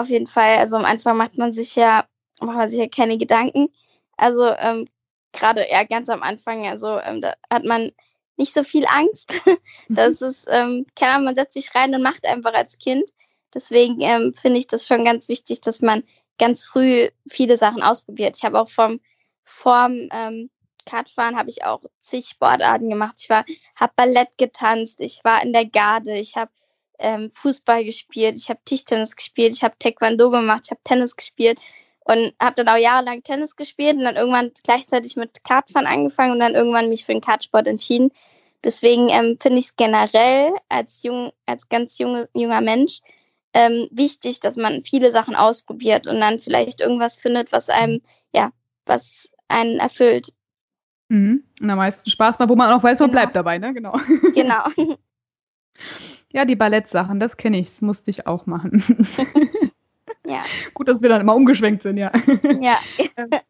[0.00, 0.58] auf jeden Fall.
[0.58, 2.04] Also am Anfang macht man sich ja,
[2.40, 3.68] macht man sich ja keine Gedanken.
[4.16, 4.88] Also ähm,
[5.32, 7.92] gerade ja ganz am Anfang, also ähm, da hat man
[8.36, 9.40] nicht so viel Angst.
[9.88, 13.10] das ist, ähm, keine Ahnung, man setzt sich rein und macht einfach als Kind.
[13.54, 16.04] Deswegen ähm, finde ich das schon ganz wichtig, dass man
[16.38, 18.36] ganz früh viele Sachen ausprobiert.
[18.36, 19.00] Ich habe auch vom,
[19.44, 20.50] vorm ähm,
[20.86, 23.16] Kartfahren habe ich auch zig Sportarten gemacht.
[23.18, 23.44] Ich war,
[23.76, 26.50] habe Ballett getanzt, ich war in der Garde, ich habe
[27.00, 31.58] ähm, Fußball gespielt, ich habe Tischtennis gespielt, ich habe Taekwondo gemacht, ich habe Tennis gespielt
[32.04, 36.40] und habe dann auch jahrelang Tennis gespielt und dann irgendwann gleichzeitig mit Kartfahren angefangen und
[36.40, 38.10] dann irgendwann mich für den Kartsport entschieden.
[38.64, 43.00] Deswegen ähm, finde ich es generell als, jung, als ganz junge, junger Mensch
[43.54, 48.00] ähm, wichtig, dass man viele Sachen ausprobiert und dann vielleicht irgendwas findet, was einem,
[48.32, 48.52] ja,
[48.86, 50.32] was einen erfüllt.
[51.08, 51.44] Mhm.
[51.60, 53.20] Und am meisten Spaß macht, wo man auch weiß, man genau.
[53.20, 53.74] bleibt dabei, ne?
[53.74, 53.98] Genau.
[54.34, 54.64] Genau.
[56.32, 59.06] Ja, die Ballettsachen, das kenne ich, das musste ich auch machen.
[60.24, 60.44] ja.
[60.74, 62.12] Gut, dass wir dann immer umgeschwenkt sind, ja.
[62.60, 62.78] Ja.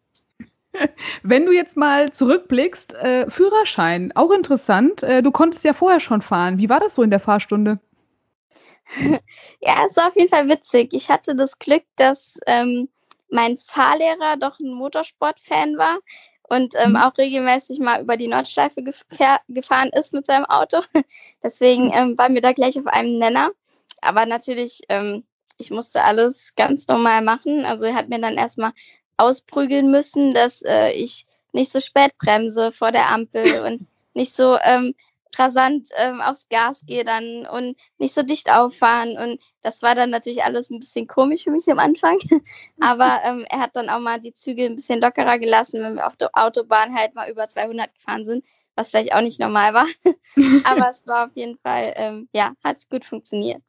[1.23, 5.03] Wenn du jetzt mal zurückblickst, äh, Führerschein, auch interessant.
[5.03, 6.59] Äh, du konntest ja vorher schon fahren.
[6.59, 7.81] Wie war das so in der Fahrstunde?
[9.61, 10.95] ja, es war auf jeden Fall witzig.
[10.95, 12.89] Ich hatte das Glück, dass ähm,
[13.29, 15.99] mein Fahrlehrer doch ein Motorsportfan war
[16.51, 16.97] und ähm, mhm.
[16.97, 20.83] auch regelmäßig mal über die Nordschleife gefahr gefahren ist mit seinem Auto.
[21.43, 21.95] Deswegen mhm.
[21.95, 23.51] ähm, waren wir da gleich auf einem Nenner.
[24.03, 25.25] Aber natürlich, ähm,
[25.59, 27.65] ich musste alles ganz normal machen.
[27.65, 28.73] Also er hat mir dann erstmal
[29.17, 34.59] ausprügeln müssen, dass äh, ich nicht so spät bremse vor der Ampel und nicht so
[34.65, 34.95] ähm,
[35.37, 39.17] rasant ähm, aufs Gas gehe dann und nicht so dicht auffahren.
[39.19, 42.19] Und das war dann natürlich alles ein bisschen komisch für mich am Anfang.
[42.81, 46.07] Aber ähm, er hat dann auch mal die Züge ein bisschen lockerer gelassen, wenn wir
[46.07, 49.87] auf der Autobahn halt mal über 200 gefahren sind, was vielleicht auch nicht normal war.
[50.65, 53.63] Aber es war auf jeden Fall, ähm, ja, hat gut funktioniert.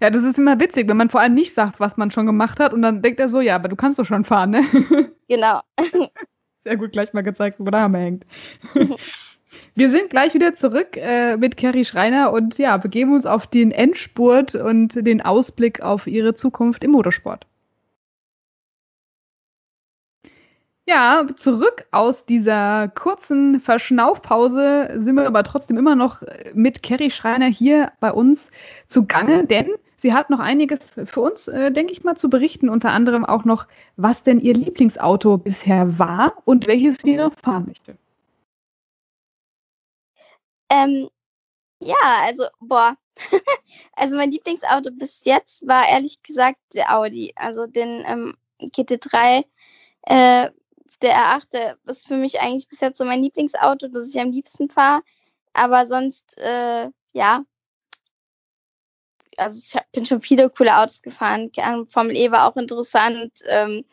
[0.00, 2.58] Ja, das ist immer witzig, wenn man vor allem nicht sagt, was man schon gemacht
[2.60, 4.62] hat und dann denkt er so, ja, aber du kannst doch schon fahren, ne?
[5.28, 5.60] Genau.
[6.64, 8.26] Sehr gut, gleich mal gezeigt, wo der Hammer hängt.
[9.74, 13.72] Wir sind gleich wieder zurück äh, mit Carrie Schreiner und ja, begeben uns auf den
[13.72, 17.46] Endspurt und den Ausblick auf ihre Zukunft im Motorsport.
[20.86, 27.46] Ja, zurück aus dieser kurzen Verschnaufpause sind wir aber trotzdem immer noch mit Kerry Schreiner
[27.46, 28.50] hier bei uns
[28.86, 32.68] zugange, denn sie hat noch einiges für uns, äh, denke ich mal, zu berichten.
[32.68, 37.64] Unter anderem auch noch, was denn ihr Lieblingsauto bisher war und welches sie noch fahren
[37.66, 37.96] möchte.
[40.70, 41.08] Ähm,
[41.80, 42.96] ja, also, boah.
[43.92, 47.32] also mein Lieblingsauto bis jetzt war ehrlich gesagt der Audi.
[47.36, 49.44] Also den ähm, GT3
[50.02, 50.50] äh,
[51.02, 54.30] der R8 der ist für mich eigentlich bis jetzt so mein Lieblingsauto, das ich am
[54.30, 55.02] liebsten fahre.
[55.52, 57.44] Aber sonst, äh, ja.
[59.36, 61.50] Also ich bin schon viele coole Autos gefahren.
[61.88, 63.32] Formel E war auch interessant.
[63.48, 63.84] Ähm,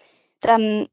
[0.41, 0.87] dann,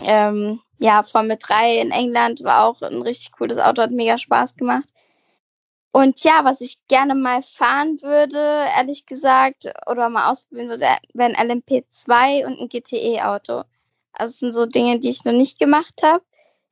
[0.00, 4.56] ähm, ja, Formel 3 in England war auch ein richtig cooles Auto, hat mega Spaß
[4.56, 4.88] gemacht.
[5.92, 8.38] Und ja, was ich gerne mal fahren würde,
[8.76, 13.64] ehrlich gesagt, oder mal ausprobieren würde, wäre ein LMP2 und ein GTE-Auto.
[14.12, 16.24] Also es sind so Dinge, die ich noch nicht gemacht habe.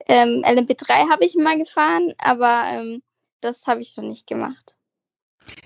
[0.06, 3.02] Ähm, LMP3 habe ich mal gefahren, aber ähm,
[3.40, 4.77] das habe ich noch nicht gemacht.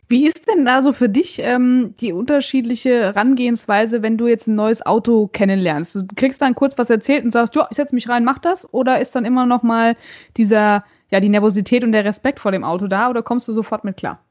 [0.08, 4.54] Wie ist denn da so für dich ähm, die unterschiedliche Herangehensweise, wenn du jetzt ein
[4.54, 5.94] neues Auto kennenlernst?
[5.94, 8.72] Du kriegst dann kurz was erzählt und sagst, ja, ich setze mich rein, mach das?
[8.72, 9.96] Oder ist dann immer noch mal
[10.36, 13.10] dieser, ja, die Nervosität und der Respekt vor dem Auto da?
[13.10, 14.24] Oder kommst du sofort mit klar?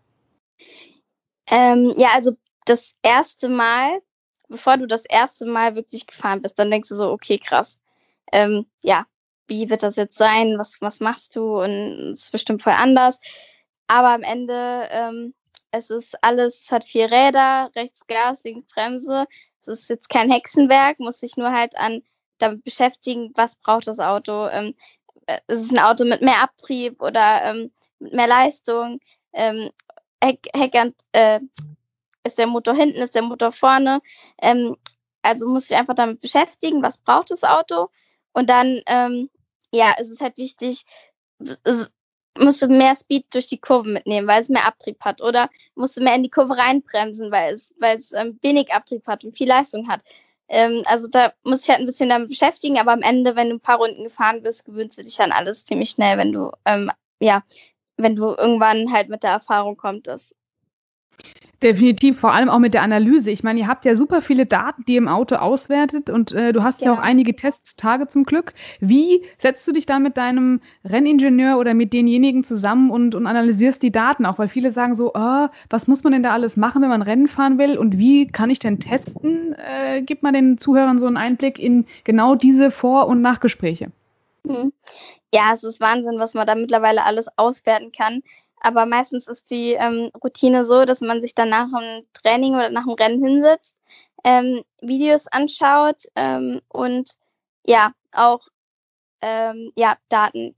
[1.50, 2.34] Ähm, ja, also
[2.66, 4.02] das erste Mal
[4.52, 7.80] bevor du das erste Mal wirklich gefahren bist, dann denkst du so, okay, krass.
[8.32, 9.06] Ähm, ja,
[9.48, 10.58] wie wird das jetzt sein?
[10.60, 11.62] Was, was machst du?
[11.64, 13.20] Und es ist bestimmt voll anders.
[13.88, 15.34] Aber am Ende, ähm,
[15.72, 19.26] es ist alles, es hat vier Räder, rechts Gas, links Bremse.
[19.62, 22.02] Es ist jetzt kein Hexenwerk, muss sich nur halt an
[22.40, 24.48] damit beschäftigen, was braucht das Auto.
[24.48, 24.76] Ähm,
[25.28, 29.00] äh, es ein Auto mit mehr Abtrieb oder ähm, mit mehr Leistung.
[29.34, 29.70] Ähm,
[30.24, 30.76] Heck, Heck,
[31.14, 31.40] äh,
[32.24, 34.02] ist der Motor hinten, ist der Motor vorne.
[34.42, 34.76] Ähm,
[35.24, 37.90] also muss ich einfach damit beschäftigen, was braucht das Auto.
[38.34, 39.30] Und dann, ähm,
[39.72, 40.84] ja, ist es halt wichtig,
[42.40, 45.22] musst du mehr Speed durch die Kurve mitnehmen, weil es mehr Abtrieb hat.
[45.22, 49.06] Oder musst du mehr in die Kurve reinbremsen, weil es, weil es ähm, wenig Abtrieb
[49.08, 50.02] hat und viel Leistung hat.
[50.48, 53.56] Ähm, also da muss ich halt ein bisschen damit beschäftigen, aber am Ende, wenn du
[53.56, 56.92] ein paar Runden gefahren bist, gewöhnst du dich an alles ziemlich schnell, wenn du, ähm,
[57.20, 57.44] ja,
[57.98, 60.34] wenn du irgendwann halt mit der Erfahrung kommst.
[61.64, 63.30] Definitiv, vor allem auch mit der Analyse.
[63.30, 66.54] Ich meine, ihr habt ja super viele Daten, die ihr im Auto auswertet und äh,
[66.54, 66.94] du hast genau.
[66.94, 68.56] ja auch einige Testtage zum Glück.
[68.80, 73.84] Wie setzt du dich da mit deinem Renningenieur oder mit denjenigen zusammen und, und analysierst
[73.84, 74.40] die Daten auch?
[74.40, 77.28] Weil viele sagen so, oh, was muss man denn da alles machen, wenn man Rennen
[77.28, 79.54] fahren will und wie kann ich denn testen?
[79.54, 83.92] Äh, gib mal den Zuhörern so einen Einblick in genau diese Vor- und Nachgespräche.
[84.46, 84.74] Mhm.
[85.34, 88.24] Ja, es ist Wahnsinn, was man da mittlerweile alles auswerten kann.
[88.62, 92.70] Aber meistens ist die ähm, Routine so, dass man sich dann nach dem Training oder
[92.70, 93.76] nach dem Rennen hinsetzt,
[94.24, 97.12] ähm, Videos anschaut ähm, und
[97.66, 98.42] ja, auch
[99.22, 100.56] ähm, ja, Daten.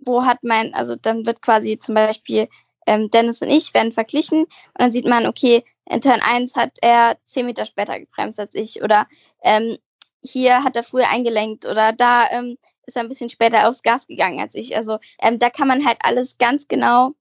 [0.00, 2.48] Wo hat mein, also dann wird quasi zum Beispiel
[2.86, 6.72] ähm, Dennis und ich werden verglichen und dann sieht man, okay, in Turn 1 hat
[6.82, 9.06] er 10 Meter später gebremst als ich oder
[9.44, 9.78] ähm,
[10.22, 12.24] hier hat er früher eingelenkt oder da
[12.86, 14.76] ist er ein bisschen später aufs Gas gegangen als ich.
[14.76, 14.98] Also
[15.38, 17.14] da kann man halt alles ganz genau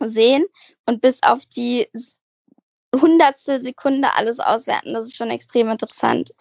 [0.00, 0.44] sehen
[0.86, 1.88] und bis auf die
[2.94, 4.94] hundertstel Sekunde alles auswerten.
[4.94, 6.32] Das ist schon extrem interessant.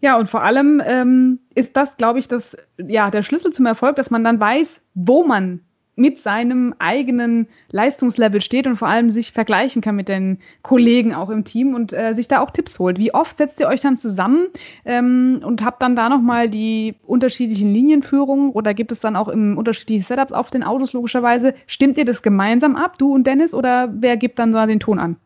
[0.00, 3.96] Ja, und vor allem ähm, ist das, glaube ich, das, ja, der Schlüssel zum Erfolg,
[3.96, 5.64] dass man dann weiß, wo man
[5.96, 11.30] mit seinem eigenen Leistungslevel steht und vor allem sich vergleichen kann mit den Kollegen auch
[11.30, 12.98] im Team und äh, sich da auch Tipps holt.
[12.98, 14.48] Wie oft setzt ihr euch dann zusammen
[14.84, 19.56] ähm, und habt dann da nochmal die unterschiedlichen Linienführungen oder gibt es dann auch im
[19.56, 21.54] unterschiedlichen Setups auf den Autos logischerweise?
[21.66, 24.98] Stimmt ihr das gemeinsam ab, du und Dennis, oder wer gibt dann da den Ton
[24.98, 25.16] an?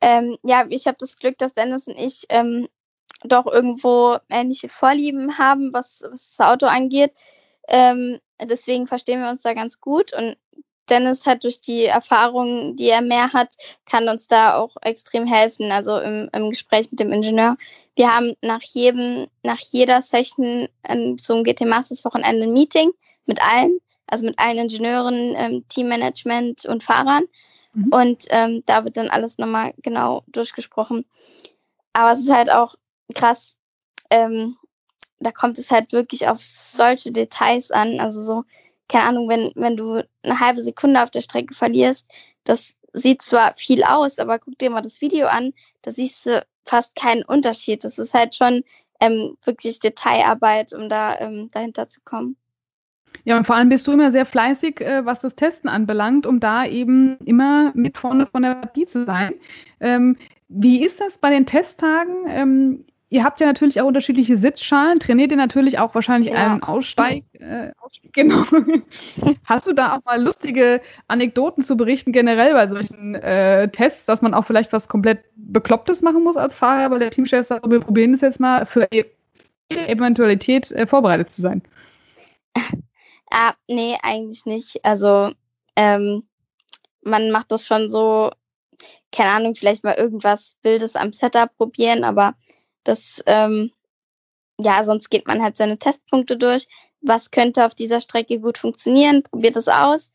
[0.00, 2.66] Ähm, ja, ich habe das Glück, dass Dennis und ich ähm,
[3.22, 7.12] doch irgendwo ähnliche Vorlieben haben, was, was das Auto angeht.
[7.68, 10.36] Ähm, deswegen verstehen wir uns da ganz gut und
[10.90, 13.54] Dennis hat durch die Erfahrungen, die er mehr hat,
[13.86, 17.56] kann uns da auch extrem helfen, also im, im Gespräch mit dem Ingenieur.
[17.94, 22.90] Wir haben nach jedem, nach jeder Session ähm, zum GT Masters Wochenende ein Meeting
[23.26, 27.24] mit allen, also mit allen Ingenieuren, ähm, Teammanagement und Fahrern.
[27.72, 27.92] Mhm.
[27.92, 31.04] Und ähm, da wird dann alles nochmal genau durchgesprochen.
[31.92, 32.74] Aber es ist halt auch
[33.14, 33.56] krass,
[34.10, 34.56] ähm,
[35.20, 38.00] da kommt es halt wirklich auf solche Details an.
[38.00, 38.44] Also so,
[38.88, 42.06] keine Ahnung, wenn, wenn du eine halbe Sekunde auf der Strecke verlierst,
[42.44, 45.52] das sieht zwar viel aus, aber guck dir mal das Video an,
[45.82, 47.84] da siehst du fast keinen Unterschied.
[47.84, 48.64] Das ist halt schon
[49.00, 52.36] ähm, wirklich Detailarbeit, um da ähm, dahinter zu kommen.
[53.24, 56.40] Ja, und vor allem bist du immer sehr fleißig, äh, was das Testen anbelangt, um
[56.40, 59.34] da eben immer mit vorne von der Partie zu sein.
[59.80, 60.16] Ähm,
[60.48, 62.84] wie ist das bei den Testtagen?
[63.12, 66.46] Ihr habt ja natürlich auch unterschiedliche Sitzschalen, trainiert ihr natürlich auch wahrscheinlich ja.
[66.46, 67.24] einen Aussteig.
[67.32, 68.44] Äh, Ausstieg, genau.
[69.44, 74.22] Hast du da auch mal lustige Anekdoten zu berichten, generell bei solchen äh, Tests, dass
[74.22, 77.80] man auch vielleicht was komplett Beklopptes machen muss als Fahrer, weil der Teamchef sagt, wir
[77.80, 78.88] probieren es jetzt mal für
[79.68, 81.62] Eventualität äh, vorbereitet zu sein?
[83.32, 84.84] Ah, nee, eigentlich nicht.
[84.84, 85.30] Also,
[85.76, 86.24] ähm,
[87.02, 88.32] man macht das schon so,
[89.12, 92.34] keine Ahnung, vielleicht mal irgendwas Wildes am Setup probieren, aber
[92.84, 93.72] das, ähm,
[94.58, 96.66] ja, sonst geht man halt seine Testpunkte durch.
[97.00, 99.22] Was könnte auf dieser Strecke gut funktionieren?
[99.22, 100.12] Probiert es aus.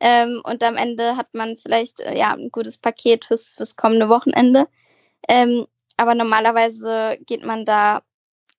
[0.00, 4.08] Ähm, und am Ende hat man vielleicht äh, ja, ein gutes Paket fürs, fürs kommende
[4.08, 4.68] Wochenende.
[5.28, 8.02] Ähm, aber normalerweise geht man da,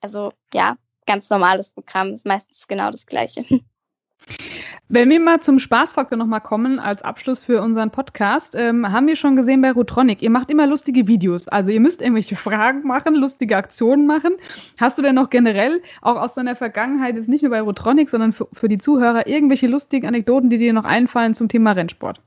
[0.02, 3.46] also ja, ganz normales Programm, ist meistens genau das gleiche.
[4.90, 9.18] Wenn wir mal zum Spaßfaktor nochmal kommen, als Abschluss für unseren Podcast, ähm, haben wir
[9.18, 11.50] schon gesehen bei Rotronic, ihr macht immer lustige Videos.
[11.50, 14.38] Also ihr müsst irgendwelche Fragen machen, lustige Aktionen machen.
[14.78, 18.32] Hast du denn noch generell, auch aus deiner Vergangenheit, jetzt nicht nur bei Rotronic, sondern
[18.32, 22.22] für, für die Zuhörer, irgendwelche lustigen Anekdoten, die dir noch einfallen zum Thema Rennsport?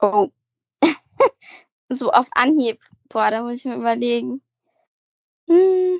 [0.00, 0.28] Oh.
[1.88, 2.78] so auf Anhieb.
[3.08, 4.42] Boah, da muss ich mir überlegen.
[5.48, 5.98] Hm.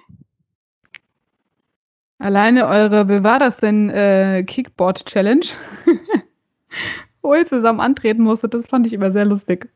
[2.19, 5.47] Alleine eure, wie war das denn, äh, Kickboard-Challenge,
[7.23, 9.71] wo ihr zusammen antreten musstet, das fand ich immer sehr lustig.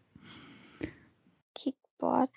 [1.55, 2.31] Kickboard.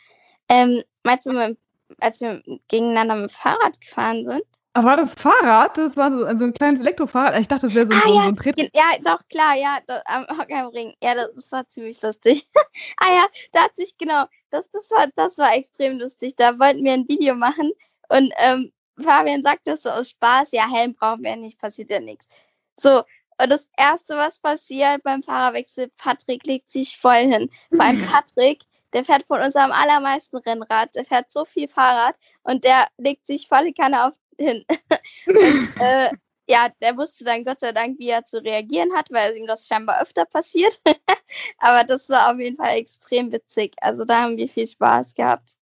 [0.47, 1.57] Ähm, meinst du,
[1.99, 4.43] als wir gegeneinander mit dem Fahrrad gefahren sind?
[4.73, 5.77] Aber war das Fahrrad?
[5.77, 7.39] Das war so, so ein kleines Elektrofahrrad.
[7.39, 8.21] Ich dachte, das wäre so, ah, so, ja.
[8.23, 8.59] so ein Tritt.
[8.75, 10.93] Ja, doch, klar, ja, da, am Hockheimring.
[11.01, 12.47] Ja, das, das, war ziemlich lustig.
[12.97, 16.35] ah ja, da hat sich, genau, das, das, war, das war extrem lustig.
[16.35, 17.71] Da wollten wir ein Video machen
[18.09, 21.99] und ähm, Fabian sagt das so aus Spaß, ja, Helm brauchen wir nicht, passiert ja
[21.99, 22.27] nichts.
[22.77, 23.03] So,
[23.41, 27.49] und das Erste, was passiert beim Fahrerwechsel, Patrick legt sich voll hin.
[27.73, 32.15] Vor allem Patrick, der fährt von uns am allermeisten Rennrad, der fährt so viel Fahrrad
[32.43, 34.65] und der legt sich volle Kanne auf hin.
[35.27, 36.11] und, äh,
[36.47, 39.67] ja, der wusste dann Gott sei Dank, wie er zu reagieren hat, weil ihm das
[39.67, 40.79] scheinbar öfter passiert.
[41.57, 43.75] Aber das war auf jeden Fall extrem witzig.
[43.81, 45.55] Also da haben wir viel Spaß gehabt.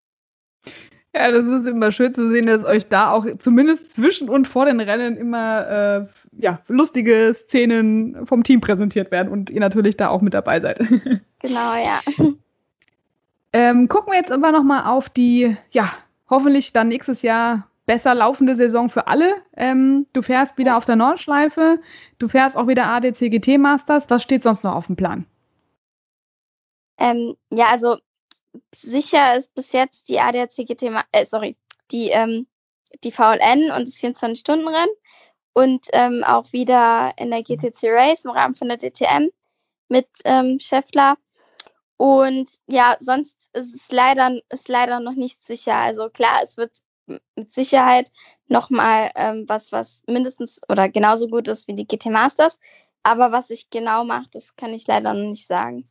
[1.16, 4.66] Ja, das ist immer schön zu sehen, dass euch da auch zumindest zwischen und vor
[4.66, 6.06] den Rennen immer äh,
[6.40, 10.80] ja, lustige Szenen vom Team präsentiert werden und ihr natürlich da auch mit dabei seid.
[11.46, 12.00] Genau, ja.
[13.52, 15.92] Ähm, gucken wir jetzt aber nochmal auf die, ja,
[16.30, 19.36] hoffentlich dann nächstes Jahr besser laufende Saison für alle.
[19.58, 21.80] Ähm, du fährst wieder auf der Nordschleife,
[22.18, 24.10] du fährst auch wieder ADCGT Masters.
[24.10, 25.26] Was steht sonst noch auf dem Plan?
[26.98, 27.98] Ähm, ja, also
[28.78, 31.58] sicher ist bis jetzt die ADAC-GT, äh, sorry,
[31.92, 32.48] die, ähm,
[33.04, 34.94] die VLN und das 24-Stunden-Rennen
[35.54, 39.30] und ähm, auch wieder in der GTC Race im Rahmen von der DTM
[39.90, 41.18] mit ähm, Scheffler.
[41.98, 45.76] Und ja, sonst ist es leider, ist leider noch nicht sicher.
[45.76, 46.72] Also klar, es wird
[47.36, 48.12] mit Sicherheit
[48.48, 52.60] nochmal ähm, was, was mindestens oder genauso gut ist wie die GT Masters.
[53.04, 55.90] Aber was ich genau mache, das kann ich leider noch nicht sagen.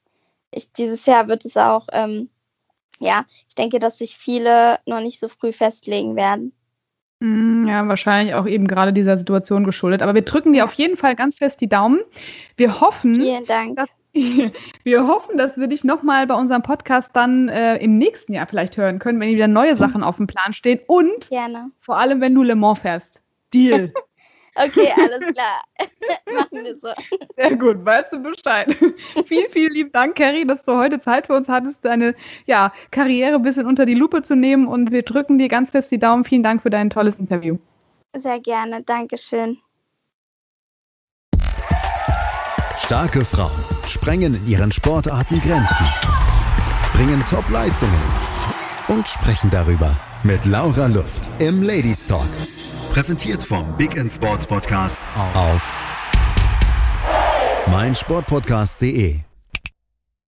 [0.50, 2.30] Ich, dieses Jahr wird es auch ähm,
[3.02, 6.52] ja, ich denke, dass sich viele noch nicht so früh festlegen werden.
[7.20, 10.02] Mm, ja, wahrscheinlich auch eben gerade dieser Situation geschuldet.
[10.02, 12.00] Aber wir drücken dir auf jeden Fall ganz fest die Daumen.
[12.56, 13.76] Wir hoffen, Vielen Dank.
[13.76, 13.88] Dass,
[14.84, 18.76] wir hoffen, dass wir dich nochmal bei unserem Podcast dann äh, im nächsten Jahr vielleicht
[18.76, 20.80] hören können, wenn wieder neue Sachen auf dem Plan stehen.
[20.86, 21.70] Und Gerne.
[21.80, 23.20] vor allem, wenn du Le Mans fährst.
[23.52, 23.92] Deal.
[24.54, 25.62] Okay, alles klar.
[26.34, 26.88] Machen wir so.
[27.36, 28.76] Sehr gut, weißt du Bescheid.
[29.26, 32.14] vielen, vielen lieben Dank, Carrie, dass du heute Zeit für uns hattest, deine
[32.46, 34.66] ja, Karriere ein bisschen unter die Lupe zu nehmen.
[34.66, 36.24] Und wir drücken dir ganz fest die Daumen.
[36.24, 37.58] Vielen Dank für dein tolles Interview.
[38.14, 39.58] Sehr gerne, Dankeschön.
[42.76, 45.86] Starke Frauen sprengen in ihren Sportarten Grenzen,
[46.92, 48.00] bringen Top-Leistungen
[48.88, 52.28] und sprechen darüber mit Laura Luft im Ladies Talk.
[52.92, 55.00] Präsentiert vom Big End Sports Podcast
[55.32, 55.78] auf
[57.68, 59.31] meinsportpodcast.de.